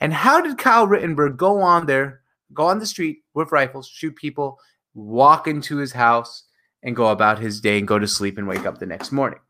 And 0.00 0.12
how 0.12 0.40
did 0.40 0.58
Kyle 0.58 0.86
Rittenberg 0.86 1.36
go 1.36 1.60
on 1.60 1.86
there, 1.86 2.22
go 2.54 2.66
on 2.66 2.78
the 2.78 2.86
street 2.86 3.18
with 3.34 3.52
rifles, 3.52 3.88
shoot 3.88 4.16
people, 4.16 4.58
walk 4.94 5.46
into 5.46 5.76
his 5.76 5.92
house, 5.92 6.44
and 6.82 6.96
go 6.96 7.08
about 7.08 7.38
his 7.38 7.60
day 7.60 7.78
and 7.78 7.88
go 7.88 7.98
to 7.98 8.06
sleep 8.06 8.38
and 8.38 8.48
wake 8.48 8.66
up 8.66 8.78
the 8.78 8.86
next 8.86 9.12
morning? 9.12 9.40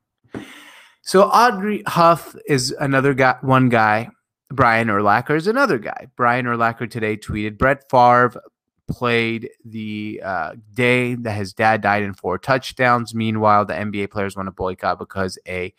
So 1.03 1.23
Aubrey 1.25 1.83
Huff 1.87 2.35
is 2.47 2.73
another 2.79 3.15
guy, 3.15 3.37
one 3.41 3.69
guy. 3.69 4.11
Brian 4.51 4.89
Urlacher 4.89 5.37
is 5.37 5.47
another 5.47 5.79
guy. 5.79 6.09
Brian 6.17 6.47
Urlacher 6.47 6.91
today 6.91 7.17
tweeted 7.17 7.59
Brett 7.59 7.89
Favre 7.91 8.41
played 8.89 9.51
the 9.65 10.21
uh, 10.25 10.53
day 10.75 11.15
that 11.15 11.33
his 11.33 11.53
dad 11.53 11.83
died 11.83 12.03
in 12.03 12.15
four 12.15 12.39
touchdowns. 12.39 13.15
Meanwhile, 13.15 13.67
the 13.67 13.75
NBA 13.75 14.11
players 14.11 14.35
want 14.35 14.47
to 14.47 14.53
boycott 14.53 14.99
because 14.99 15.39
a 15.47 15.75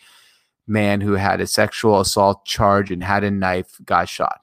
man 0.68 1.02
who 1.02 1.14
had 1.14 1.42
a 1.42 1.48
sexual 1.48 2.00
assault 2.00 2.46
charge 2.46 2.92
and 2.92 3.04
had 3.04 3.24
a 3.24 3.32
knife 3.32 3.80
got 3.84 4.08
shot. 4.08 4.42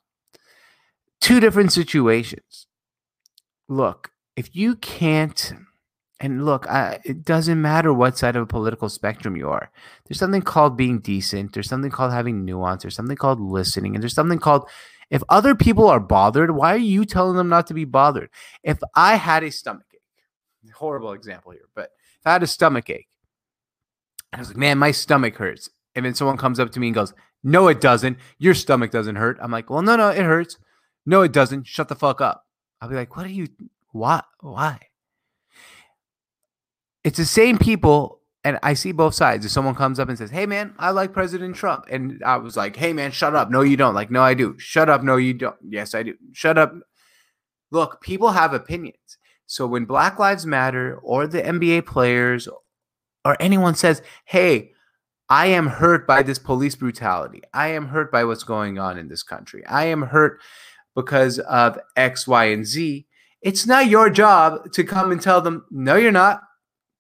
Two 1.21 1.40
different 1.40 1.73
situations. 1.73 2.66
Look, 3.68 4.11
if 4.35 4.54
you 4.54 4.76
can't, 4.76 5.52
and 6.20 6.46
look, 6.46 6.66
I, 6.66 6.99
it 7.04 7.25
doesn't 7.25 7.61
matter 7.61 7.92
what 7.92 8.16
side 8.16 8.37
of 8.37 8.42
a 8.42 8.46
political 8.46 8.88
spectrum 8.88 9.37
you 9.37 9.50
are. 9.50 9.70
There's 10.06 10.18
something 10.18 10.42
called 10.42 10.76
being 10.76 11.00
decent. 11.00 11.52
There's 11.52 11.68
something 11.68 11.90
called 11.90 12.12
having 12.12 12.44
nuance. 12.44 12.82
There's 12.82 12.94
something 12.94 13.16
called 13.16 13.40
listening. 13.40 13.94
And 13.94 14.02
there's 14.02 14.14
something 14.14 14.38
called 14.38 14.68
if 15.11 15.23
other 15.28 15.54
people 15.54 15.87
are 15.87 16.00
bothered, 16.00 16.50
why 16.50 16.75
are 16.75 16.78
you 16.78 17.04
telling 17.04 17.37
them 17.37 17.49
not 17.49 17.66
to 17.68 17.75
be 17.75 17.85
bothered? 17.85 18.30
If 18.62 18.78
I 18.94 19.16
had 19.16 19.44
a 19.44 19.50
stomach 19.50 19.87
ache, 19.94 20.73
horrible 20.75 21.12
example 21.12 21.52
here, 21.52 21.68
but 21.75 21.90
if 22.18 22.26
I 22.26 22.32
had 22.32 22.42
a 22.42 22.49
stomach 22.49 22.90
ache, 22.90 23.08
I 24.32 24.38
was 24.38 24.49
like, 24.49 24.56
man, 24.56 24.78
my 24.78 24.90
stomach 24.90 25.37
hurts. 25.37 25.70
And 25.94 26.04
then 26.04 26.14
someone 26.14 26.37
comes 26.37 26.58
up 26.58 26.70
to 26.73 26.80
me 26.80 26.88
and 26.88 26.94
goes, 26.94 27.14
no, 27.44 27.68
it 27.68 27.80
doesn't. 27.80 28.18
Your 28.38 28.54
stomach 28.54 28.90
doesn't 28.90 29.16
hurt. 29.16 29.38
I'm 29.40 29.52
like, 29.52 29.70
well, 29.70 29.82
no, 29.82 29.96
no, 29.96 30.08
it 30.08 30.25
hurts. 30.25 30.58
No, 31.06 31.23
it 31.23 31.32
doesn't. 31.32 31.66
Shut 31.66 31.88
the 31.88 31.94
fuck 31.94 32.20
up. 32.20 32.44
I'll 32.80 32.88
be 32.88 32.96
like, 32.96 33.16
what 33.16 33.26
are 33.26 33.30
you, 33.30 33.46
why? 33.92 34.23
Why? 34.40 34.80
It's 37.06 37.18
the 37.18 37.25
same 37.25 37.56
people 37.56 38.20
and 38.42 38.58
I 38.64 38.75
see 38.75 38.90
both 38.90 39.14
sides. 39.14 39.44
If 39.46 39.52
someone 39.52 39.76
comes 39.76 40.00
up 40.00 40.08
and 40.08 40.18
says, 40.18 40.30
"Hey, 40.30 40.44
man, 40.44 40.75
I 40.76 40.90
like 40.90 41.12
President 41.12 41.54
Trump," 41.54 41.84
and 41.88 42.20
I 42.25 42.36
was 42.36 42.56
like, 42.56 42.75
"Hey, 42.75 42.92
man, 42.92 43.12
shut 43.12 43.36
up. 43.36 43.48
No, 43.48 43.60
you 43.60 43.76
don't. 43.76 43.94
Like, 43.94 44.10
no, 44.10 44.22
I 44.22 44.34
do. 44.34 44.58
Shut 44.58 44.88
up. 44.88 45.04
No, 45.04 45.16
you 45.16 45.32
don't. 45.32 45.56
Yes, 45.68 45.94
I 45.94 46.02
do. 46.02 46.14
Shut 46.32 46.58
up." 46.58 46.75
Look, 47.70 48.00
people 48.00 48.30
have 48.32 48.52
opinions. 48.52 49.18
So 49.46 49.68
when 49.68 49.84
Black 49.84 50.18
Lives 50.18 50.46
Matter 50.46 50.98
or 51.00 51.28
the 51.28 51.40
NBA 51.46 51.82
players 51.82 52.48
or 53.25 53.36
anyone 53.38 53.76
says, 53.76 54.02
"Hey," 54.25 54.72
I 55.28 55.46
am 55.46 55.68
hurt 55.68 56.08
by 56.08 56.25
this 56.25 56.40
police 56.40 56.75
brutality. 56.75 57.42
I 57.54 57.68
am 57.68 57.86
hurt 57.86 58.10
by 58.10 58.25
what's 58.25 58.44
going 58.44 58.80
on 58.80 58.98
in 58.98 59.06
this 59.06 59.22
country. 59.22 59.64
I 59.66 59.84
am 59.84 60.02
hurt 60.02 60.40
because 60.96 61.38
of 61.38 61.78
X, 61.96 62.26
Y, 62.26 62.46
and 62.46 62.66
Z. 62.66 63.06
It's 63.42 63.66
not 63.66 63.88
your 63.88 64.10
job 64.10 64.72
to 64.72 64.82
come 64.82 65.12
and 65.12 65.22
tell 65.22 65.40
them, 65.40 65.66
no, 65.70 65.94
you're 65.94 66.10
not, 66.10 66.42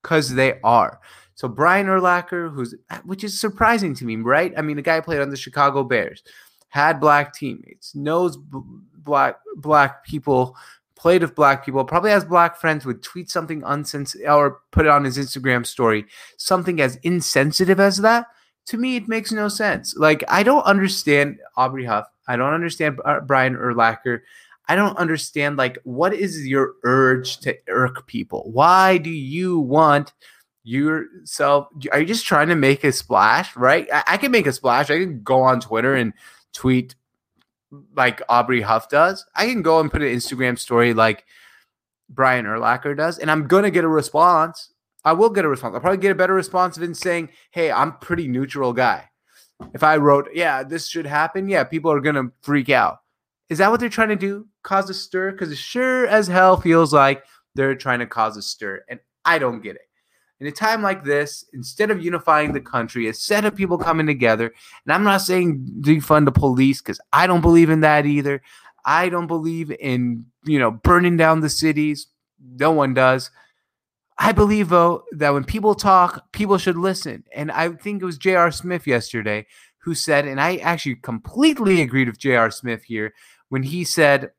because 0.06 0.32
they 0.32 0.60
are. 0.62 1.00
So 1.34 1.48
Brian 1.48 1.88
Urlacher, 1.88 2.54
who's 2.54 2.76
which 3.04 3.24
is 3.24 3.38
surprising 3.38 3.92
to 3.96 4.04
me, 4.04 4.14
right? 4.16 4.52
I 4.56 4.62
mean, 4.62 4.78
a 4.78 4.82
guy 4.82 5.00
played 5.00 5.20
on 5.20 5.30
the 5.30 5.36
Chicago 5.36 5.82
Bears, 5.82 6.22
had 6.68 7.00
black 7.00 7.34
teammates, 7.34 7.92
knows 7.94 8.38
black 8.38 9.40
black 9.56 10.04
people, 10.04 10.56
played 10.94 11.22
with 11.22 11.34
black 11.34 11.64
people, 11.64 11.84
probably 11.84 12.10
has 12.10 12.24
black 12.24 12.56
friends, 12.56 12.86
would 12.86 13.02
tweet 13.02 13.28
something 13.28 13.64
unsensitive 13.66 14.30
or 14.30 14.60
put 14.70 14.86
it 14.86 14.90
on 14.90 15.02
his 15.02 15.18
Instagram 15.18 15.66
story, 15.66 16.06
something 16.38 16.80
as 16.80 16.96
insensitive 17.02 17.80
as 17.80 17.98
that. 17.98 18.26
To 18.66 18.78
me, 18.78 18.94
it 18.94 19.08
makes 19.08 19.32
no 19.32 19.48
sense. 19.48 19.96
Like 19.96 20.22
I 20.28 20.44
don't 20.44 20.64
understand 20.64 21.40
Aubrey 21.56 21.84
Huff. 21.84 22.06
I 22.28 22.36
don't 22.36 22.54
understand 22.54 23.00
Brian 23.26 23.56
Urlacher. 23.56 24.20
I 24.68 24.74
don't 24.74 24.96
understand 24.98 25.56
like 25.56 25.78
what 25.84 26.12
is 26.12 26.46
your 26.46 26.74
urge 26.82 27.38
to 27.38 27.56
irk 27.68 28.06
people? 28.06 28.50
Why 28.52 28.98
do 28.98 29.10
you 29.10 29.60
want 29.60 30.12
yourself 30.64 31.68
are 31.92 32.00
you 32.00 32.06
just 32.06 32.26
trying 32.26 32.48
to 32.48 32.56
make 32.56 32.82
a 32.82 32.90
splash 32.90 33.54
right? 33.54 33.86
I, 33.92 34.02
I, 34.08 34.16
can 34.16 34.32
make 34.32 34.48
a 34.48 34.52
splash. 34.52 34.90
I 34.90 34.98
can 34.98 35.22
go 35.22 35.42
on 35.42 35.60
twitter 35.60 35.94
and 35.94 36.12
tweet 36.52 36.96
like 37.94 38.20
aubrey 38.28 38.60
huff 38.60 38.88
does. 38.88 39.24
I 39.36 39.46
can 39.46 39.62
go 39.62 39.78
and 39.78 39.90
put 39.90 40.02
an 40.02 40.08
instagram 40.08 40.58
story 40.58 40.92
like 40.92 41.24
brian 42.08 42.46
urlacher 42.46 42.96
does 42.96 43.18
and 43.18 43.30
i'm 43.30 43.46
gonna 43.46 43.70
get 43.70 43.84
a 43.84 43.88
response. 43.88 44.72
I 45.04 45.12
will 45.12 45.30
get 45.30 45.44
a 45.44 45.48
response. 45.48 45.74
I'll 45.74 45.80
probably 45.80 45.98
get 45.98 46.10
a 46.10 46.16
better 46.16 46.34
response 46.34 46.74
than 46.74 46.94
saying 46.94 47.28
hey 47.52 47.70
i'm 47.70 47.98
pretty 47.98 48.26
neutral 48.26 48.72
guy. 48.72 49.08
If 49.72 49.84
i 49.84 49.96
wrote 49.96 50.30
yeah 50.34 50.64
this 50.64 50.88
should 50.88 51.06
happen 51.06 51.48
yeah 51.48 51.62
people 51.62 51.92
are 51.92 52.00
gonna 52.00 52.32
freak 52.42 52.70
out. 52.70 52.98
Is 53.48 53.58
that 53.58 53.70
what 53.70 53.78
they're 53.78 53.88
trying 53.88 54.08
to 54.08 54.16
do 54.16 54.48
cause 54.66 54.90
a 54.90 54.94
stir 54.94 55.32
because 55.32 55.50
it 55.50 55.58
sure 55.58 56.06
as 56.08 56.26
hell 56.26 56.60
feels 56.60 56.92
like 56.92 57.24
they're 57.54 57.74
trying 57.74 58.00
to 58.00 58.06
cause 58.06 58.36
a 58.36 58.42
stir 58.42 58.82
and 58.90 59.00
i 59.24 59.38
don't 59.38 59.62
get 59.62 59.76
it 59.76 59.86
in 60.40 60.46
a 60.46 60.52
time 60.52 60.82
like 60.82 61.02
this, 61.02 61.44
instead 61.52 61.90
of 61.90 62.04
unifying 62.04 62.52
the 62.52 62.60
country, 62.60 63.08
a 63.08 63.14
set 63.14 63.44
of 63.44 63.56
people 63.56 63.78
coming 63.78 64.06
together, 64.06 64.52
and 64.84 64.92
I'm 64.92 65.04
not 65.04 65.22
saying 65.22 65.66
defund 65.80 66.26
the 66.26 66.32
police 66.32 66.82
because 66.82 67.00
I 67.12 67.26
don't 67.26 67.40
believe 67.40 67.70
in 67.70 67.80
that 67.80 68.04
either. 68.04 68.42
I 68.84 69.08
don't 69.08 69.26
believe 69.26 69.70
in, 69.70 70.26
you 70.44 70.58
know, 70.58 70.70
burning 70.70 71.16
down 71.16 71.40
the 71.40 71.48
cities. 71.48 72.08
No 72.38 72.70
one 72.70 72.92
does. 72.94 73.30
I 74.18 74.32
believe, 74.32 74.68
though, 74.68 75.04
that 75.12 75.32
when 75.32 75.44
people 75.44 75.74
talk, 75.74 76.32
people 76.32 76.58
should 76.58 76.76
listen. 76.76 77.24
And 77.34 77.50
I 77.50 77.70
think 77.70 78.00
it 78.00 78.06
was 78.06 78.18
J.R. 78.18 78.50
Smith 78.50 78.86
yesterday 78.86 79.46
who 79.78 79.94
said, 79.94 80.26
and 80.26 80.40
I 80.40 80.56
actually 80.56 80.96
completely 80.96 81.80
agreed 81.80 82.08
with 82.08 82.18
J.R. 82.18 82.50
Smith 82.50 82.84
here 82.84 83.14
when 83.48 83.62
he 83.62 83.84
said, 83.84 84.30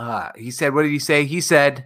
uh, 0.00 0.30
he 0.34 0.50
said, 0.50 0.72
what 0.72 0.84
did 0.84 0.92
he 0.92 0.98
say? 0.98 1.26
He 1.26 1.42
said, 1.42 1.84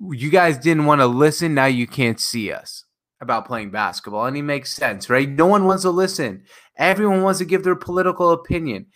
you 0.00 0.30
guys 0.30 0.56
didn't 0.56 0.86
want 0.86 1.02
to 1.02 1.06
listen. 1.06 1.52
Now 1.52 1.66
you 1.66 1.86
can't 1.86 2.18
see 2.18 2.50
us 2.50 2.86
about 3.20 3.46
playing 3.46 3.70
basketball. 3.70 4.24
And 4.24 4.34
he 4.34 4.40
makes 4.40 4.72
sense, 4.72 5.10
right? 5.10 5.28
No 5.28 5.46
one 5.46 5.66
wants 5.66 5.82
to 5.82 5.90
listen. 5.90 6.44
Everyone 6.78 7.22
wants 7.22 7.38
to 7.40 7.44
give 7.44 7.64
their 7.64 7.76
political 7.76 8.30
opinion. 8.30 8.86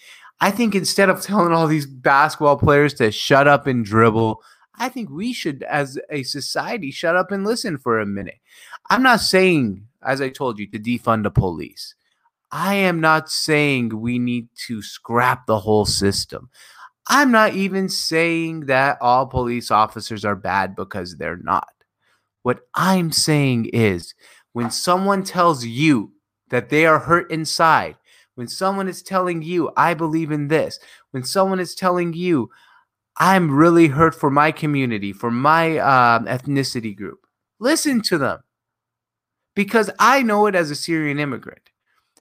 I 0.41 0.51
think 0.51 0.75
instead 0.75 1.11
of 1.11 1.21
telling 1.21 1.53
all 1.53 1.67
these 1.67 1.85
basketball 1.87 2.57
players 2.57 2.95
to 2.95 3.13
shut 3.13 3.47
up 3.47 3.67
and 3.67 3.85
dribble, 3.85 4.41
I 4.79 4.89
think 4.89 5.11
we 5.11 5.35
should, 5.35 5.63
as 5.65 5.99
a 6.09 6.23
society, 6.23 6.91
shut 6.91 7.17
up 7.17 7.31
and 7.31 7.45
listen 7.45 7.77
for 7.77 8.01
a 8.01 8.07
minute. 8.07 8.39
I'm 8.89 9.03
not 9.03 9.21
saying, 9.21 9.87
as 10.03 10.23
I 10.23 10.31
told 10.31 10.59
you, 10.59 10.67
to 10.71 10.79
defund 10.79 11.25
the 11.25 11.31
police. 11.31 11.95
I 12.51 12.77
am 12.77 12.99
not 12.99 13.31
saying 13.31 14.01
we 14.01 14.19
need 14.19 14.49
to 14.69 14.81
scrap 14.81 15.47
the 15.47 15.61
whole 15.61 15.85
system. 15.85 16.49
I'm 17.09 17.31
not 17.31 17.55
even 17.55 17.89
saying 17.89 18.67
that 18.67 18.99
all 19.01 19.27
police 19.27 19.71
officers 19.71 20.25
are 20.25 20.35
bad 20.35 20.75
because 20.75 21.17
they're 21.17 21.37
not. 21.37 21.69
What 22.43 22.61
I'm 22.75 23.13
saying 23.13 23.67
is 23.73 24.15
when 24.53 24.71
someone 24.71 25.23
tells 25.23 25.65
you 25.65 26.13
that 26.51 26.69
they 26.69 26.87
are 26.87 26.99
hurt 26.99 27.31
inside, 27.31 27.97
when 28.35 28.49
someone 28.49 28.89
is 28.89 29.03
telling 29.03 29.43
you, 29.43 29.71
I 29.77 29.95
believe 29.95 30.31
in 30.31 30.49
this, 30.49 30.79
when 31.11 31.25
someone 31.25 31.61
is 31.61 31.75
telling 31.75 32.13
you, 32.13 32.51
I'm 33.17 33.51
really 33.51 33.89
hurt 33.89 34.15
for 34.15 34.31
my 34.31 34.53
community, 34.53 35.13
for 35.13 35.31
my 35.31 35.79
um, 35.79 36.27
ethnicity 36.27 36.95
group, 36.95 37.27
listen 37.59 38.03
to 38.03 38.19
them. 38.19 38.41
Because 39.55 39.91
I 39.99 40.23
know 40.23 40.47
it 40.47 40.55
as 40.55 40.71
a 40.71 40.75
Syrian 40.75 41.19
immigrant. 41.19 41.71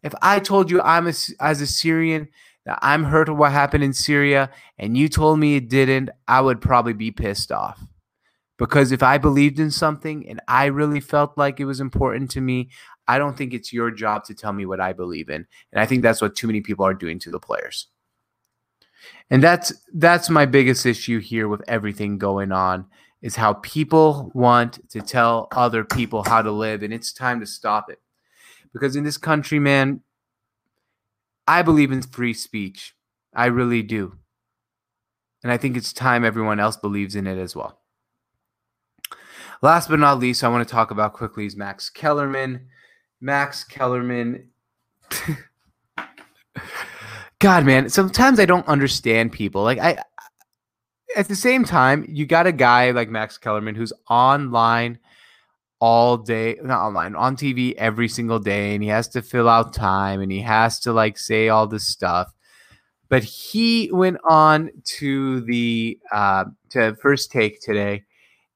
If 0.04 0.14
I 0.22 0.40
told 0.40 0.72
you 0.72 0.82
I'm 0.82 1.08
a, 1.08 1.14
as 1.40 1.60
a 1.60 1.68
Syrian 1.68 2.30
that 2.66 2.80
I'm 2.82 3.04
hurt 3.04 3.30
of 3.30 3.38
what 3.38 3.52
happened 3.52 3.84
in 3.84 3.94
Syria 3.94 4.50
and 4.78 4.98
you 4.98 5.08
told 5.08 5.40
me 5.40 5.56
it 5.56 5.70
didn't, 5.70 6.10
I 6.28 6.42
would 6.42 6.62
probably 6.62 6.94
be 6.94 7.12
pissed 7.12 7.52
off. 7.52 7.84
Because 8.58 8.92
if 8.92 9.04
I 9.04 9.18
believed 9.18 9.60
in 9.60 9.70
something 9.70 10.28
and 10.28 10.40
I 10.48 10.66
really 10.66 11.02
felt 11.02 11.38
like 11.38 11.60
it 11.60 11.66
was 11.66 11.82
important 11.82 12.32
to 12.32 12.42
me, 12.42 12.70
I 13.08 13.18
don't 13.18 13.38
think 13.38 13.54
it's 13.54 13.74
your 13.74 13.92
job 13.92 14.24
to 14.26 14.34
tell 14.34 14.54
me 14.54 14.66
what 14.66 14.80
I 14.80 14.94
believe 14.94 15.30
in. 15.30 15.46
And 15.72 15.82
I 15.82 15.86
think 15.86 16.02
that's 16.02 16.22
what 16.22 16.36
too 16.36 16.48
many 16.48 16.62
people 16.62 16.86
are 16.86 16.94
doing 16.94 17.20
to 17.20 17.32
the 17.32 17.40
players. 17.40 17.88
And 19.30 19.44
that's 19.44 19.74
that's 19.94 20.30
my 20.30 20.46
biggest 20.46 20.86
issue 20.86 21.20
here 21.20 21.48
with 21.48 21.62
everything 21.68 22.18
going 22.18 22.52
on 22.52 22.86
is 23.22 23.36
how 23.36 23.54
people 23.54 24.32
want 24.34 24.88
to 24.90 25.02
tell 25.02 25.48
other 25.52 25.84
people 25.84 26.24
how 26.24 26.42
to 26.42 26.52
live 26.52 26.82
and 26.84 26.94
it's 26.94 27.12
time 27.12 27.40
to 27.40 27.46
stop 27.46 27.90
it. 27.90 28.00
Because 28.74 28.96
in 28.96 29.04
this 29.04 29.18
country, 29.18 29.60
man, 29.60 30.02
I 31.48 31.62
believe 31.62 31.92
in 31.92 32.02
free 32.02 32.34
speech. 32.34 32.96
I 33.34 33.46
really 33.48 33.84
do. 33.84 34.16
And 35.44 35.52
I 35.52 35.58
think 35.58 35.78
it's 35.78 35.94
time 35.94 36.26
everyone 36.26 36.60
else 36.60 36.78
believes 36.78 37.16
in 37.16 37.28
it 37.28 37.38
as 37.38 37.56
well. 37.56 37.80
Last 39.62 39.90
but 39.90 40.00
not 40.00 40.20
least, 40.20 40.44
I 40.44 40.48
want 40.48 40.68
to 40.68 40.72
talk 40.72 40.92
about 40.92 41.14
quickly 41.14 41.46
is 41.46 41.56
Max 41.56 41.90
Kellerman. 41.90 42.68
Max 43.22 43.64
Kellerman. 43.64 44.50
God, 47.40 47.66
man, 47.66 47.90
sometimes 47.90 48.40
I 48.40 48.46
don't 48.46 48.68
understand 48.68 49.32
people. 49.32 49.64
Like 49.64 49.80
I 49.80 49.98
at 51.16 51.28
the 51.28 51.36
same 51.36 51.64
time, 51.64 52.06
you 52.10 52.26
got 52.26 52.48
a 52.48 52.52
guy 52.52 52.92
like 52.92 53.10
Max 53.10 53.38
Kellerman 53.38 53.76
who's 53.76 53.94
online 54.10 55.00
all 55.80 56.18
day, 56.18 56.58
not 56.64 56.82
online, 56.82 57.16
on 57.16 57.36
TV 57.36 57.74
every 57.76 58.08
single 58.08 58.40
day, 58.40 58.74
and 58.74 58.84
he 58.84 58.90
has 58.90 59.08
to 59.10 59.22
fill 59.22 59.50
out 59.50 59.74
time 59.74 60.22
and 60.22 60.32
he 60.32 60.42
has 60.42 60.80
to 60.82 60.94
like 60.94 61.18
say 61.18 61.50
all 61.50 61.68
this 61.68 61.88
stuff. 61.88 62.32
But 63.10 63.24
he 63.24 63.90
went 63.92 64.18
on 64.28 64.72
to 64.98 65.42
the 65.42 66.00
uh, 66.12 66.46
to 66.72 66.96
first 66.96 67.32
take 67.32 67.62
today, 67.62 68.04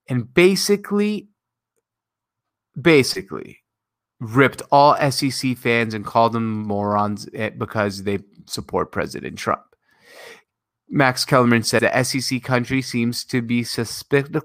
and 0.08 0.34
basically, 0.34 1.28
basically, 2.80 3.60
ripped 4.20 4.62
all 4.72 4.96
SEC 5.12 5.58
fans 5.58 5.94
and 5.94 6.04
called 6.06 6.34
them 6.34 6.64
morons 6.64 7.30
eh, 7.34 7.50
because 7.50 8.04
they 8.04 8.20
support 8.46 8.92
President 8.92 9.38
Trump. 9.38 9.62
Max 10.92 11.24
Kellerman 11.24 11.64
said 11.64 11.84
the 11.84 12.04
SEC 12.04 12.42
country 12.42 12.82
seems 12.82 13.24
to 13.26 13.42
be 13.42 13.64
suspect, 13.64 14.36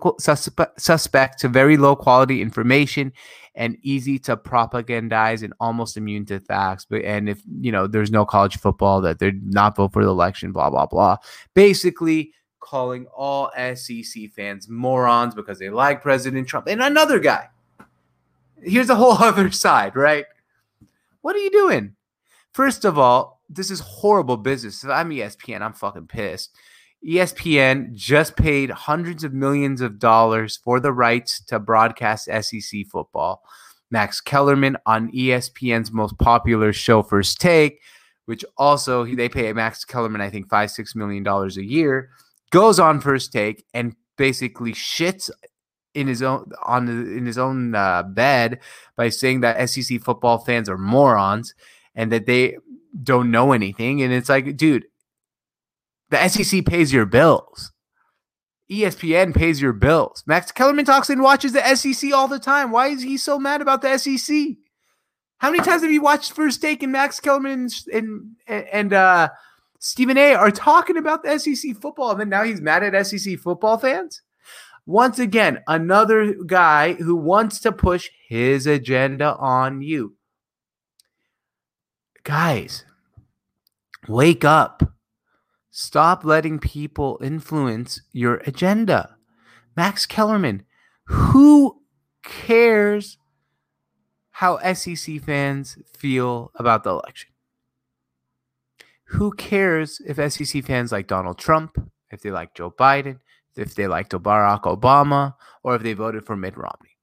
suspect 0.78 1.38
to 1.40 1.48
very 1.48 1.76
low 1.76 1.96
quality 1.96 2.42
information 2.42 3.12
and 3.54 3.78
easy 3.82 4.18
to 4.18 4.36
propagandize 4.36 5.42
and 5.42 5.54
almost 5.58 5.96
immune 5.96 6.26
to 6.26 6.40
facts. 6.40 6.86
But 6.88 7.02
and 7.02 7.28
if 7.28 7.40
you 7.60 7.72
know 7.72 7.86
there's 7.86 8.10
no 8.10 8.26
college 8.26 8.58
football, 8.58 9.00
that 9.02 9.18
they're 9.18 9.32
not 9.32 9.76
vote 9.76 9.92
for 9.92 10.04
the 10.04 10.10
election, 10.10 10.52
blah 10.52 10.70
blah 10.70 10.86
blah. 10.86 11.16
Basically, 11.54 12.32
calling 12.60 13.06
all 13.14 13.50
SEC 13.74 14.30
fans 14.34 14.68
morons 14.68 15.34
because 15.34 15.58
they 15.58 15.70
like 15.70 16.02
President 16.02 16.48
Trump. 16.48 16.66
And 16.66 16.82
another 16.82 17.20
guy. 17.20 17.48
Here's 18.62 18.90
a 18.90 18.96
whole 18.96 19.12
other 19.22 19.50
side, 19.50 19.94
right? 19.94 20.26
What 21.20 21.36
are 21.36 21.40
you 21.40 21.50
doing? 21.50 21.96
First 22.52 22.84
of 22.84 22.98
all, 22.98 23.33
this 23.48 23.70
is 23.70 23.80
horrible 23.80 24.36
business. 24.36 24.84
I'm 24.84 25.10
ESPN, 25.10 25.62
I'm 25.62 25.72
fucking 25.72 26.06
pissed. 26.06 26.56
ESPN 27.06 27.92
just 27.92 28.36
paid 28.36 28.70
hundreds 28.70 29.24
of 29.24 29.34
millions 29.34 29.80
of 29.80 29.98
dollars 29.98 30.56
for 30.56 30.80
the 30.80 30.92
rights 30.92 31.42
to 31.44 31.58
broadcast 31.58 32.28
SEC 32.42 32.86
football. 32.90 33.42
Max 33.90 34.20
Kellerman 34.20 34.76
on 34.86 35.12
ESPN's 35.12 35.92
most 35.92 36.18
popular 36.18 36.72
show, 36.72 37.02
First 37.02 37.40
Take, 37.40 37.80
which 38.24 38.44
also 38.56 39.04
they 39.04 39.28
pay 39.28 39.52
Max 39.52 39.84
Kellerman, 39.84 40.22
I 40.22 40.30
think, 40.30 40.48
five, 40.48 40.70
six 40.70 40.94
million 40.94 41.22
dollars 41.22 41.58
a 41.58 41.64
year, 41.64 42.10
goes 42.50 42.80
on 42.80 43.00
First 43.00 43.32
Take 43.32 43.64
and 43.74 43.94
basically 44.16 44.72
shits 44.72 45.30
in 45.92 46.06
his 46.08 46.22
own 46.22 46.50
on 46.64 46.88
in 46.88 47.26
his 47.26 47.38
own 47.38 47.74
uh, 47.74 48.02
bed 48.02 48.60
by 48.96 49.10
saying 49.10 49.40
that 49.40 49.68
SEC 49.68 50.00
football 50.00 50.38
fans 50.38 50.68
are 50.68 50.78
morons 50.78 51.54
and 51.94 52.12
that 52.12 52.26
they 52.26 52.56
don't 53.02 53.30
know 53.30 53.52
anything. 53.52 54.02
And 54.02 54.12
it's 54.12 54.28
like, 54.28 54.56
dude, 54.56 54.86
the 56.10 56.28
SEC 56.28 56.64
pays 56.64 56.92
your 56.92 57.06
bills. 57.06 57.72
ESPN 58.70 59.34
pays 59.34 59.60
your 59.60 59.72
bills. 59.72 60.22
Max 60.26 60.50
Kellerman 60.50 60.84
talks 60.84 61.10
and 61.10 61.22
watches 61.22 61.52
the 61.52 61.74
SEC 61.74 62.12
all 62.12 62.28
the 62.28 62.38
time. 62.38 62.70
Why 62.70 62.88
is 62.88 63.02
he 63.02 63.16
so 63.16 63.38
mad 63.38 63.60
about 63.60 63.82
the 63.82 63.98
SEC? 63.98 64.56
How 65.38 65.50
many 65.50 65.62
times 65.62 65.82
have 65.82 65.90
you 65.90 66.00
watched 66.00 66.32
First 66.32 66.62
Take 66.62 66.82
and 66.82 66.92
Max 66.92 67.20
Kellerman 67.20 67.68
and 67.92 68.36
and, 68.46 68.66
and 68.66 68.92
uh, 68.92 69.28
Stephen 69.78 70.16
A. 70.16 70.34
are 70.34 70.50
talking 70.50 70.96
about 70.96 71.22
the 71.22 71.38
SEC 71.38 71.76
football, 71.76 72.12
and 72.12 72.20
then 72.20 72.30
now 72.30 72.42
he's 72.42 72.62
mad 72.62 72.82
at 72.82 73.06
SEC 73.06 73.38
football 73.38 73.76
fans? 73.76 74.22
Once 74.86 75.18
again, 75.18 75.62
another 75.66 76.34
guy 76.46 76.94
who 76.94 77.16
wants 77.16 77.58
to 77.60 77.72
push 77.72 78.08
his 78.28 78.66
agenda 78.66 79.34
on 79.36 79.82
you. 79.82 80.14
Guys, 82.24 82.86
wake 84.08 84.46
up. 84.46 84.94
Stop 85.70 86.24
letting 86.24 86.58
people 86.58 87.18
influence 87.22 88.00
your 88.12 88.36
agenda. 88.46 89.16
Max 89.76 90.06
Kellerman, 90.06 90.64
who 91.04 91.82
cares 92.22 93.18
how 94.30 94.58
SEC 94.72 95.20
fans 95.20 95.76
feel 95.94 96.50
about 96.54 96.82
the 96.82 96.90
election? 96.90 97.28
Who 99.08 99.30
cares 99.32 100.00
if 100.06 100.16
SEC 100.32 100.64
fans 100.64 100.92
like 100.92 101.06
Donald 101.06 101.38
Trump, 101.38 101.76
if 102.10 102.22
they 102.22 102.30
like 102.30 102.54
Joe 102.54 102.70
Biden, 102.70 103.18
if 103.54 103.74
they 103.74 103.86
liked 103.86 104.12
Barack 104.12 104.62
Obama, 104.62 105.34
or 105.62 105.76
if 105.76 105.82
they 105.82 105.92
voted 105.92 106.24
for 106.24 106.36
Mitt 106.36 106.56
Romney? 106.56 106.96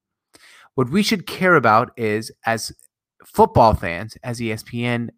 What 0.74 0.90
we 0.90 1.04
should 1.04 1.28
care 1.28 1.56
about 1.56 1.92
is, 1.96 2.32
as 2.44 2.72
football 3.26 3.74
fans, 3.74 4.18
as 4.24 4.40
ESPN 4.40 5.10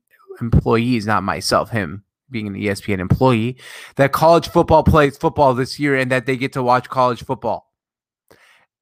employees, 0.41 1.05
not 1.05 1.23
myself, 1.23 1.69
him 1.69 2.03
being 2.29 2.47
an 2.47 2.55
ESPN 2.55 2.99
employee, 2.99 3.57
that 3.95 4.11
college 4.11 4.49
football 4.49 4.83
plays 4.83 5.17
football 5.17 5.53
this 5.53 5.79
year 5.79 5.95
and 5.95 6.11
that 6.11 6.25
they 6.25 6.35
get 6.35 6.53
to 6.53 6.63
watch 6.63 6.89
college 6.89 7.23
football. 7.23 7.71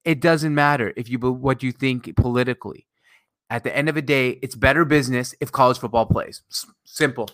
It 0.04 0.22
doesn't 0.22 0.56
matter 0.56 0.94
if 0.96 1.10
you 1.10 1.20
what 1.20 1.62
you 1.62 1.72
think 1.72 2.16
politically. 2.16 2.88
At 3.50 3.64
the 3.64 3.76
end 3.76 3.90
of 3.90 3.96
the 3.96 4.02
day, 4.02 4.40
it's 4.42 4.56
better 4.56 4.86
business 4.86 5.36
if 5.42 5.52
college 5.52 5.78
football 5.78 6.06
plays. 6.06 6.42
Simple, 6.86 7.30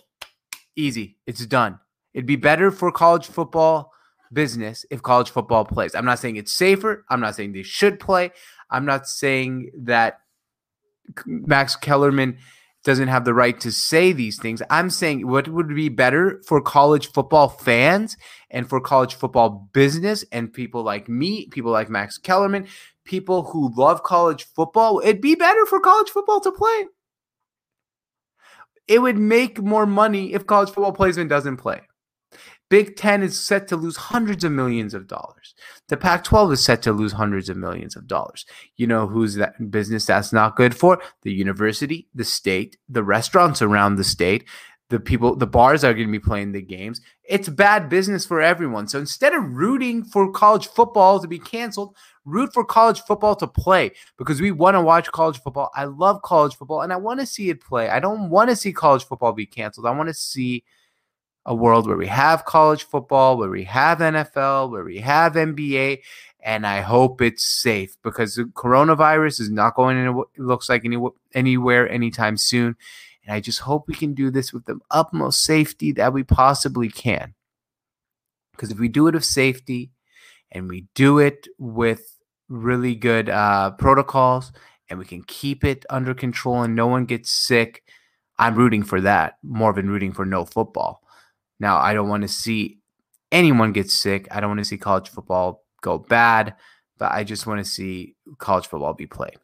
easy. 0.74 1.16
It's 1.26 1.46
done. 1.46 1.78
It'd 2.12 2.26
be 2.26 2.36
better 2.36 2.70
for 2.70 2.90
college 2.90 3.26
football 3.26 3.92
business 4.32 4.84
if 4.90 5.00
college 5.02 5.30
football 5.30 5.64
plays. 5.64 5.94
I'm 5.94 6.04
not 6.04 6.18
saying 6.18 6.36
it's 6.36 6.52
safer. 6.52 7.04
I'm 7.08 7.20
not 7.20 7.36
saying 7.36 7.52
they 7.52 7.62
should 7.62 8.00
play. 8.00 8.32
I'm 8.70 8.84
not 8.84 9.08
saying 9.08 9.70
that 9.78 10.20
Max 11.26 11.76
Kellerman 11.76 12.38
doesn't 12.84 13.08
have 13.08 13.24
the 13.24 13.34
right 13.34 13.58
to 13.60 13.72
say 13.72 14.12
these 14.12 14.38
things. 14.38 14.62
I'm 14.70 14.90
saying 14.90 15.26
what 15.26 15.48
would 15.48 15.74
be 15.74 15.88
better 15.88 16.42
for 16.46 16.60
college 16.60 17.10
football 17.12 17.48
fans 17.48 18.16
and 18.50 18.68
for 18.68 18.80
college 18.80 19.14
football 19.14 19.68
business 19.72 20.24
and 20.32 20.52
people 20.52 20.82
like 20.82 21.08
me, 21.08 21.48
people 21.48 21.72
like 21.72 21.90
Max 21.90 22.18
Kellerman, 22.18 22.66
people 23.04 23.42
who 23.42 23.72
love 23.76 24.02
college 24.04 24.44
football. 24.44 25.00
It'd 25.02 25.20
be 25.20 25.34
better 25.34 25.66
for 25.66 25.80
college 25.80 26.10
football 26.10 26.40
to 26.40 26.52
play. 26.52 26.86
It 28.86 29.00
would 29.00 29.18
make 29.18 29.60
more 29.60 29.84
money 29.84 30.32
if 30.32 30.46
college 30.46 30.70
football 30.70 30.92
plays 30.92 31.18
and 31.18 31.28
doesn't 31.28 31.58
play. 31.58 31.80
Big 32.68 32.96
Ten 32.96 33.22
is 33.22 33.40
set 33.40 33.66
to 33.68 33.76
lose 33.76 33.96
hundreds 33.96 34.44
of 34.44 34.52
millions 34.52 34.92
of 34.92 35.06
dollars. 35.06 35.54
The 35.88 35.96
Pac 35.96 36.24
12 36.24 36.52
is 36.52 36.64
set 36.64 36.82
to 36.82 36.92
lose 36.92 37.12
hundreds 37.12 37.48
of 37.48 37.56
millions 37.56 37.96
of 37.96 38.06
dollars. 38.06 38.44
You 38.76 38.86
know 38.86 39.06
who's 39.06 39.34
that 39.36 39.70
business 39.70 40.06
that's 40.06 40.32
not 40.32 40.56
good 40.56 40.76
for? 40.76 41.00
The 41.22 41.32
university, 41.32 42.08
the 42.14 42.24
state, 42.24 42.76
the 42.88 43.02
restaurants 43.02 43.62
around 43.62 43.96
the 43.96 44.04
state, 44.04 44.46
the 44.90 45.00
people, 45.00 45.36
the 45.36 45.46
bars 45.46 45.84
are 45.84 45.92
going 45.92 46.08
to 46.08 46.12
be 46.12 46.18
playing 46.18 46.52
the 46.52 46.62
games. 46.62 47.00
It's 47.24 47.48
bad 47.48 47.88
business 47.88 48.24
for 48.24 48.40
everyone. 48.40 48.88
So 48.88 48.98
instead 48.98 49.34
of 49.34 49.44
rooting 49.44 50.04
for 50.04 50.32
college 50.32 50.66
football 50.66 51.20
to 51.20 51.28
be 51.28 51.38
canceled, 51.38 51.94
root 52.24 52.52
for 52.52 52.64
college 52.64 53.00
football 53.02 53.36
to 53.36 53.46
play 53.46 53.92
because 54.16 54.40
we 54.40 54.50
want 54.50 54.76
to 54.76 54.80
watch 54.80 55.10
college 55.12 55.40
football. 55.40 55.70
I 55.74 55.84
love 55.84 56.22
college 56.22 56.56
football 56.56 56.82
and 56.82 56.92
I 56.92 56.96
want 56.96 57.20
to 57.20 57.26
see 57.26 57.50
it 57.50 57.62
play. 57.62 57.88
I 57.88 58.00
don't 58.00 58.30
want 58.30 58.50
to 58.50 58.56
see 58.56 58.72
college 58.72 59.04
football 59.04 59.32
be 59.32 59.46
canceled. 59.46 59.86
I 59.86 59.90
want 59.90 60.08
to 60.08 60.14
see 60.14 60.64
a 61.48 61.54
world 61.54 61.86
where 61.86 61.96
we 61.96 62.06
have 62.06 62.44
college 62.44 62.84
football, 62.84 63.38
where 63.38 63.48
we 63.48 63.64
have 63.64 63.98
NFL, 64.00 64.70
where 64.70 64.84
we 64.84 64.98
have 64.98 65.32
NBA, 65.32 66.00
and 66.40 66.66
I 66.66 66.82
hope 66.82 67.22
it's 67.22 67.42
safe 67.42 67.96
because 68.02 68.34
the 68.34 68.44
coronavirus 68.44 69.40
is 69.40 69.50
not 69.50 69.74
going 69.74 69.96
in. 69.96 70.08
It 70.08 70.42
looks 70.42 70.68
like 70.68 70.84
any, 70.84 70.98
anywhere 71.34 71.88
anytime 71.88 72.36
soon, 72.36 72.76
and 73.24 73.34
I 73.34 73.40
just 73.40 73.60
hope 73.60 73.88
we 73.88 73.94
can 73.94 74.12
do 74.12 74.30
this 74.30 74.52
with 74.52 74.66
the 74.66 74.78
utmost 74.90 75.42
safety 75.42 75.90
that 75.92 76.12
we 76.12 76.22
possibly 76.22 76.90
can. 76.90 77.32
Because 78.52 78.70
if 78.70 78.78
we 78.78 78.88
do 78.88 79.08
it 79.08 79.14
with 79.14 79.24
safety, 79.24 79.90
and 80.52 80.68
we 80.68 80.86
do 80.94 81.18
it 81.18 81.48
with 81.58 82.18
really 82.50 82.94
good 82.94 83.30
uh, 83.30 83.70
protocols, 83.70 84.52
and 84.90 84.98
we 84.98 85.06
can 85.06 85.22
keep 85.22 85.64
it 85.64 85.86
under 85.88 86.12
control, 86.12 86.62
and 86.62 86.76
no 86.76 86.88
one 86.88 87.06
gets 87.06 87.30
sick. 87.30 87.84
I'm 88.38 88.54
rooting 88.54 88.82
for 88.82 89.00
that 89.00 89.38
more 89.42 89.72
than 89.72 89.88
rooting 89.88 90.12
for 90.12 90.26
no 90.26 90.44
football. 90.44 91.02
Now, 91.60 91.78
I 91.78 91.92
don't 91.92 92.08
want 92.08 92.22
to 92.22 92.28
see 92.28 92.78
anyone 93.32 93.72
get 93.72 93.90
sick. 93.90 94.28
I 94.30 94.40
don't 94.40 94.50
want 94.50 94.60
to 94.60 94.64
see 94.64 94.78
college 94.78 95.08
football 95.08 95.64
go 95.82 95.98
bad, 95.98 96.54
but 96.98 97.12
I 97.12 97.24
just 97.24 97.46
want 97.46 97.64
to 97.64 97.70
see 97.70 98.14
college 98.38 98.66
football 98.66 98.94
be 98.94 99.06
played. 99.06 99.38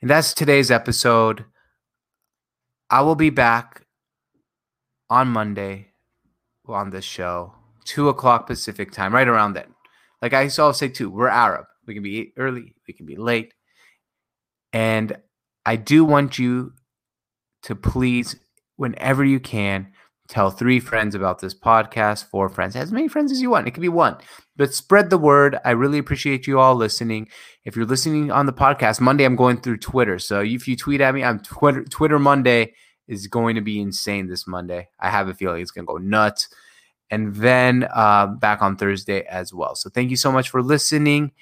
And 0.00 0.10
that's 0.10 0.34
today's 0.34 0.70
episode. 0.70 1.44
I 2.90 3.02
will 3.02 3.14
be 3.14 3.30
back 3.30 3.86
on 5.08 5.28
Monday 5.28 5.88
on 6.66 6.90
this 6.90 7.04
show, 7.04 7.54
two 7.84 8.08
o'clock 8.08 8.46
Pacific 8.46 8.92
time, 8.92 9.14
right 9.14 9.28
around 9.28 9.54
then. 9.54 9.74
Like 10.20 10.34
I 10.34 10.48
always 10.58 10.76
say, 10.76 10.88
too, 10.88 11.10
we're 11.10 11.28
Arab. 11.28 11.66
We 11.86 11.94
can 11.94 12.02
be 12.02 12.32
early, 12.36 12.74
we 12.86 12.94
can 12.94 13.06
be 13.06 13.16
late. 13.16 13.54
And 14.72 15.16
I 15.66 15.76
do 15.76 16.04
want 16.04 16.38
you 16.38 16.72
to 17.64 17.74
please, 17.74 18.36
whenever 18.76 19.24
you 19.24 19.40
can, 19.40 19.92
Tell 20.32 20.50
three 20.50 20.80
friends 20.80 21.14
about 21.14 21.40
this 21.40 21.52
podcast, 21.52 22.24
four 22.24 22.48
friends, 22.48 22.74
as 22.74 22.90
many 22.90 23.06
friends 23.06 23.30
as 23.30 23.42
you 23.42 23.50
want. 23.50 23.68
It 23.68 23.72
could 23.72 23.82
be 23.82 23.90
one, 23.90 24.16
but 24.56 24.72
spread 24.72 25.10
the 25.10 25.18
word. 25.18 25.58
I 25.62 25.72
really 25.72 25.98
appreciate 25.98 26.46
you 26.46 26.58
all 26.58 26.74
listening. 26.74 27.28
If 27.66 27.76
you're 27.76 27.84
listening 27.84 28.30
on 28.30 28.46
the 28.46 28.52
podcast, 28.54 28.98
Monday, 28.98 29.24
I'm 29.24 29.36
going 29.36 29.58
through 29.58 29.76
Twitter. 29.76 30.18
So 30.18 30.40
if 30.40 30.66
you 30.66 30.74
tweet 30.74 31.02
at 31.02 31.14
me, 31.14 31.22
I'm 31.22 31.40
Twitter, 31.40 31.84
Twitter 31.84 32.18
Monday 32.18 32.72
is 33.06 33.26
going 33.26 33.56
to 33.56 33.60
be 33.60 33.78
insane 33.78 34.26
this 34.26 34.46
Monday. 34.46 34.88
I 34.98 35.10
have 35.10 35.28
a 35.28 35.34
feeling 35.34 35.60
it's 35.60 35.70
going 35.70 35.84
to 35.84 35.92
go 35.92 35.98
nuts. 35.98 36.48
And 37.10 37.34
then 37.34 37.86
uh, 37.94 38.28
back 38.28 38.62
on 38.62 38.78
Thursday 38.78 39.26
as 39.26 39.52
well. 39.52 39.74
So 39.74 39.90
thank 39.90 40.08
you 40.08 40.16
so 40.16 40.32
much 40.32 40.48
for 40.48 40.62
listening. 40.62 41.32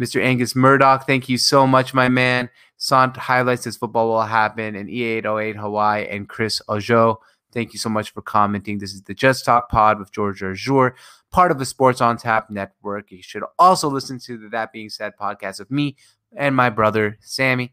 Mr. 0.00 0.22
Angus 0.22 0.56
Murdoch, 0.56 1.06
thank 1.06 1.28
you 1.28 1.36
so 1.36 1.66
much, 1.66 1.92
my 1.92 2.08
man. 2.08 2.48
Sant 2.78 3.14
highlights 3.14 3.64
this 3.64 3.76
football 3.76 4.08
will 4.08 4.22
happen 4.22 4.74
in 4.74 4.86
E808 4.86 5.56
Hawaii 5.56 6.06
and 6.08 6.26
Chris 6.26 6.62
Ojo. 6.66 7.20
Thank 7.58 7.72
you 7.72 7.80
so 7.80 7.88
much 7.88 8.10
for 8.10 8.22
commenting. 8.22 8.78
This 8.78 8.94
is 8.94 9.02
the 9.02 9.14
Just 9.14 9.44
Talk 9.44 9.68
Pod 9.68 9.98
with 9.98 10.12
George 10.12 10.44
Arjour, 10.44 10.94
part 11.32 11.50
of 11.50 11.58
the 11.58 11.66
Sports 11.66 12.00
on 12.00 12.16
Tap 12.16 12.50
network. 12.50 13.10
You 13.10 13.20
should 13.20 13.42
also 13.58 13.88
listen 13.88 14.20
to 14.20 14.38
the 14.38 14.48
That 14.50 14.70
Being 14.70 14.88
Said 14.88 15.14
podcast 15.20 15.58
with 15.58 15.68
me 15.68 15.96
and 16.36 16.54
my 16.54 16.70
brother 16.70 17.18
Sammy 17.20 17.72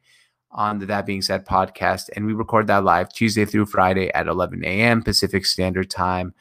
on 0.50 0.80
the 0.80 0.88
That 0.88 1.06
Being 1.06 1.22
Said 1.22 1.46
podcast. 1.46 2.10
And 2.16 2.26
we 2.26 2.34
record 2.34 2.66
that 2.66 2.84
live 2.84 3.14
Tuesday 3.14 3.46
through 3.46 3.68
Friday 3.68 4.12
at 4.16 4.26
11 4.26 4.66
a.m. 4.66 5.04
Pacific 5.04 5.46
Standard 5.46 5.92
Time. 5.92 6.34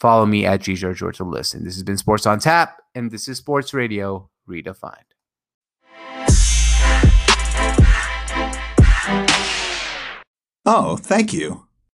Follow 0.00 0.26
me 0.26 0.44
at 0.44 0.60
G 0.60 0.74
George 0.74 0.98
to 1.18 1.22
listen. 1.22 1.62
This 1.62 1.74
has 1.74 1.84
been 1.84 1.96
Sports 1.96 2.26
on 2.26 2.40
Tap, 2.40 2.82
and 2.96 3.12
this 3.12 3.28
is 3.28 3.38
Sports 3.38 3.72
Radio 3.72 4.28
Redefined. 4.48 4.96
Oh, 10.66 10.96
thank 10.96 11.32
you. 11.32 11.68